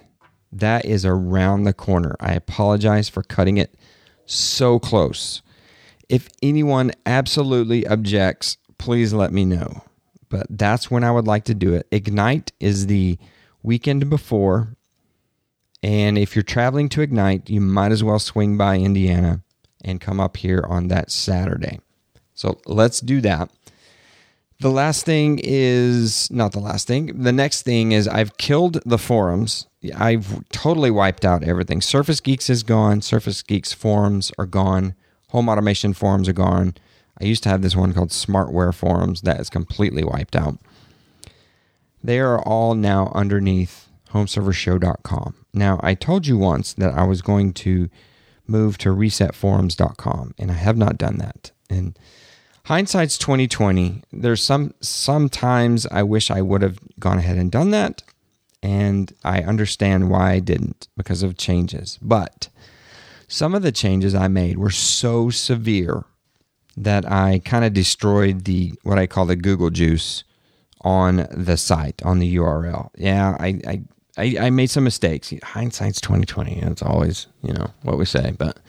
[0.52, 2.16] That is around the corner.
[2.20, 3.76] I apologize for cutting it
[4.26, 5.42] so close.
[6.10, 9.84] If anyone absolutely objects, please let me know.
[10.30, 11.88] But that's when I would like to do it.
[11.92, 13.18] Ignite is the
[13.64, 14.76] weekend before.
[15.84, 19.42] And if you're traveling to Ignite, you might as well swing by Indiana
[19.84, 21.80] and come up here on that Saturday.
[22.34, 23.50] So let's do that.
[24.60, 27.24] The last thing is not the last thing.
[27.24, 29.66] The next thing is I've killed the forums.
[29.96, 31.82] I've totally wiped out everything.
[31.82, 33.02] Surface Geeks is gone.
[33.02, 34.96] Surface Geeks forums are gone.
[35.30, 36.76] Home automation forums are gone.
[37.20, 40.58] I used to have this one called Smartware forums that is completely wiped out.
[42.04, 45.36] They are all now underneath homeservershow.com.
[45.54, 47.90] Now, I told you once that I was going to
[48.48, 51.52] move to resetforums.com, and I have not done that.
[51.70, 51.98] And
[52.66, 54.04] hindsight's 2020.
[54.12, 58.04] There's some sometimes I wish I would have gone ahead and done that,
[58.64, 61.98] and I understand why I didn't because of changes.
[62.02, 62.50] But
[63.28, 66.06] some of the changes I made were so severe
[66.78, 70.24] that I kind of destroyed the what I call the Google juice
[70.82, 72.90] on the site on the URL.
[72.98, 73.82] Yeah, I I,
[74.18, 75.34] I, I made some mistakes.
[75.44, 76.60] Hindsight's twenty twenty.
[76.62, 78.60] It's always you know what we say, but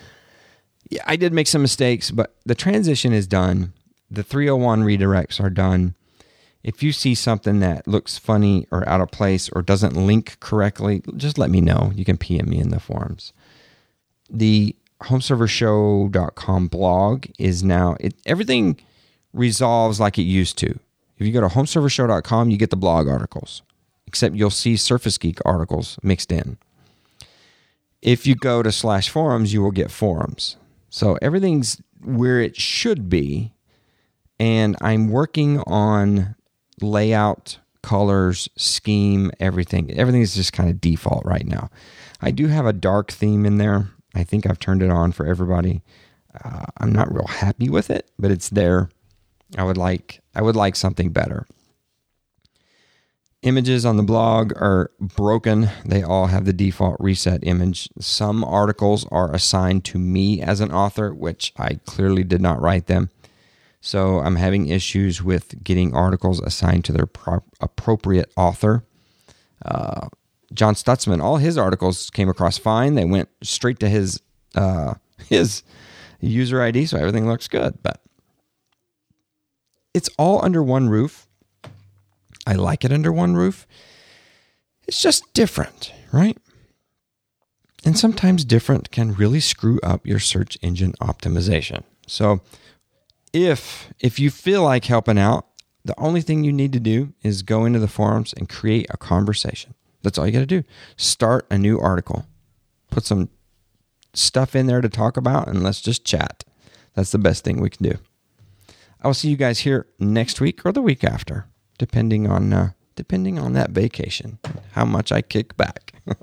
[0.92, 2.10] yeah, I did make some mistakes.
[2.10, 3.72] But the transition is done.
[4.10, 5.94] The 301 redirects are done.
[6.62, 11.02] If you see something that looks funny or out of place or doesn't link correctly,
[11.16, 11.90] just let me know.
[11.94, 13.32] You can PM me in the forums.
[14.30, 18.80] The homeservershow.com blog is now it, everything
[19.32, 20.78] resolves like it used to.
[21.18, 23.62] If you go to homeservershow.com, you get the blog articles,
[24.06, 26.58] except you'll see Surface Geek articles mixed in.
[28.00, 30.56] If you go to slash forums, you will get forums.
[30.90, 33.52] So everything's where it should be.
[34.40, 36.34] And I'm working on
[36.82, 39.90] layout, colors, scheme, everything.
[39.92, 41.70] Everything is just kind of default right now.
[42.20, 43.88] I do have a dark theme in there.
[44.14, 45.82] I think I've turned it on for everybody.
[46.44, 48.90] Uh, I'm not real happy with it, but it's there.
[49.56, 51.46] I would like I would like something better.
[53.42, 55.68] Images on the blog are broken.
[55.84, 57.88] They all have the default reset image.
[57.98, 62.86] Some articles are assigned to me as an author, which I clearly did not write
[62.86, 63.10] them.
[63.84, 68.84] So I'm having issues with getting articles assigned to their pro- appropriate author.
[69.66, 70.06] Uh,
[70.54, 72.94] John Stutzman, all his articles came across fine.
[72.94, 74.22] They went straight to his
[74.54, 74.94] uh,
[75.28, 75.64] his
[76.20, 77.82] user ID, so everything looks good.
[77.82, 78.00] But
[79.92, 81.26] it's all under one roof.
[82.46, 83.66] I like it under one roof.
[84.86, 86.38] It's just different, right?
[87.84, 91.82] And sometimes different can really screw up your search engine optimization.
[92.06, 92.42] So
[93.32, 95.46] if if you feel like helping out,
[95.84, 98.96] the only thing you need to do is go into the forums and create a
[98.96, 99.74] conversation.
[100.02, 100.64] That's all you got to do.
[100.96, 102.26] Start a new article.
[102.90, 103.30] Put some
[104.14, 106.44] stuff in there to talk about and let's just chat.
[106.94, 107.98] That's the best thing we can do.
[109.00, 111.46] I will see you guys here next week or the week after,
[111.78, 114.38] depending on uh, depending on that vacation,
[114.72, 115.92] how much I kick back.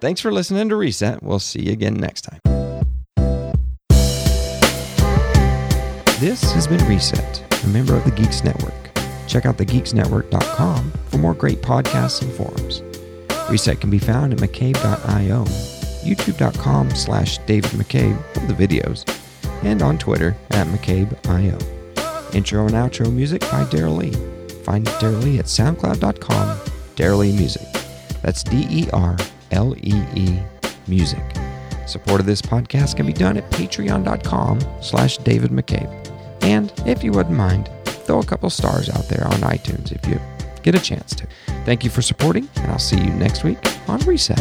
[0.00, 1.22] Thanks for listening to Reset.
[1.22, 2.69] We'll see you again next time.
[6.20, 8.74] This has been Reset, a member of the Geeks Network.
[9.26, 12.82] Check out thegeeksnetwork.com for more great podcasts and forums.
[13.48, 15.44] Reset can be found at mccabe.io,
[16.04, 19.10] youtube.com slash David McCabe for the videos,
[19.64, 21.56] and on Twitter at McCabe.io.
[22.36, 24.62] Intro and outro music by Daryl Lee.
[24.64, 26.58] Find Daryl Lee at soundcloud.com,
[26.96, 27.66] Daryl Lee Music.
[28.20, 29.16] That's D E R
[29.52, 30.38] L E E
[30.86, 31.24] Music.
[31.86, 35.99] Support of this podcast can be done at patreon.com slash David McCabe.
[36.42, 40.20] And if you wouldn't mind, throw a couple stars out there on iTunes if you
[40.62, 41.26] get a chance to.
[41.64, 44.38] Thank you for supporting, and I'll see you next week on Reset.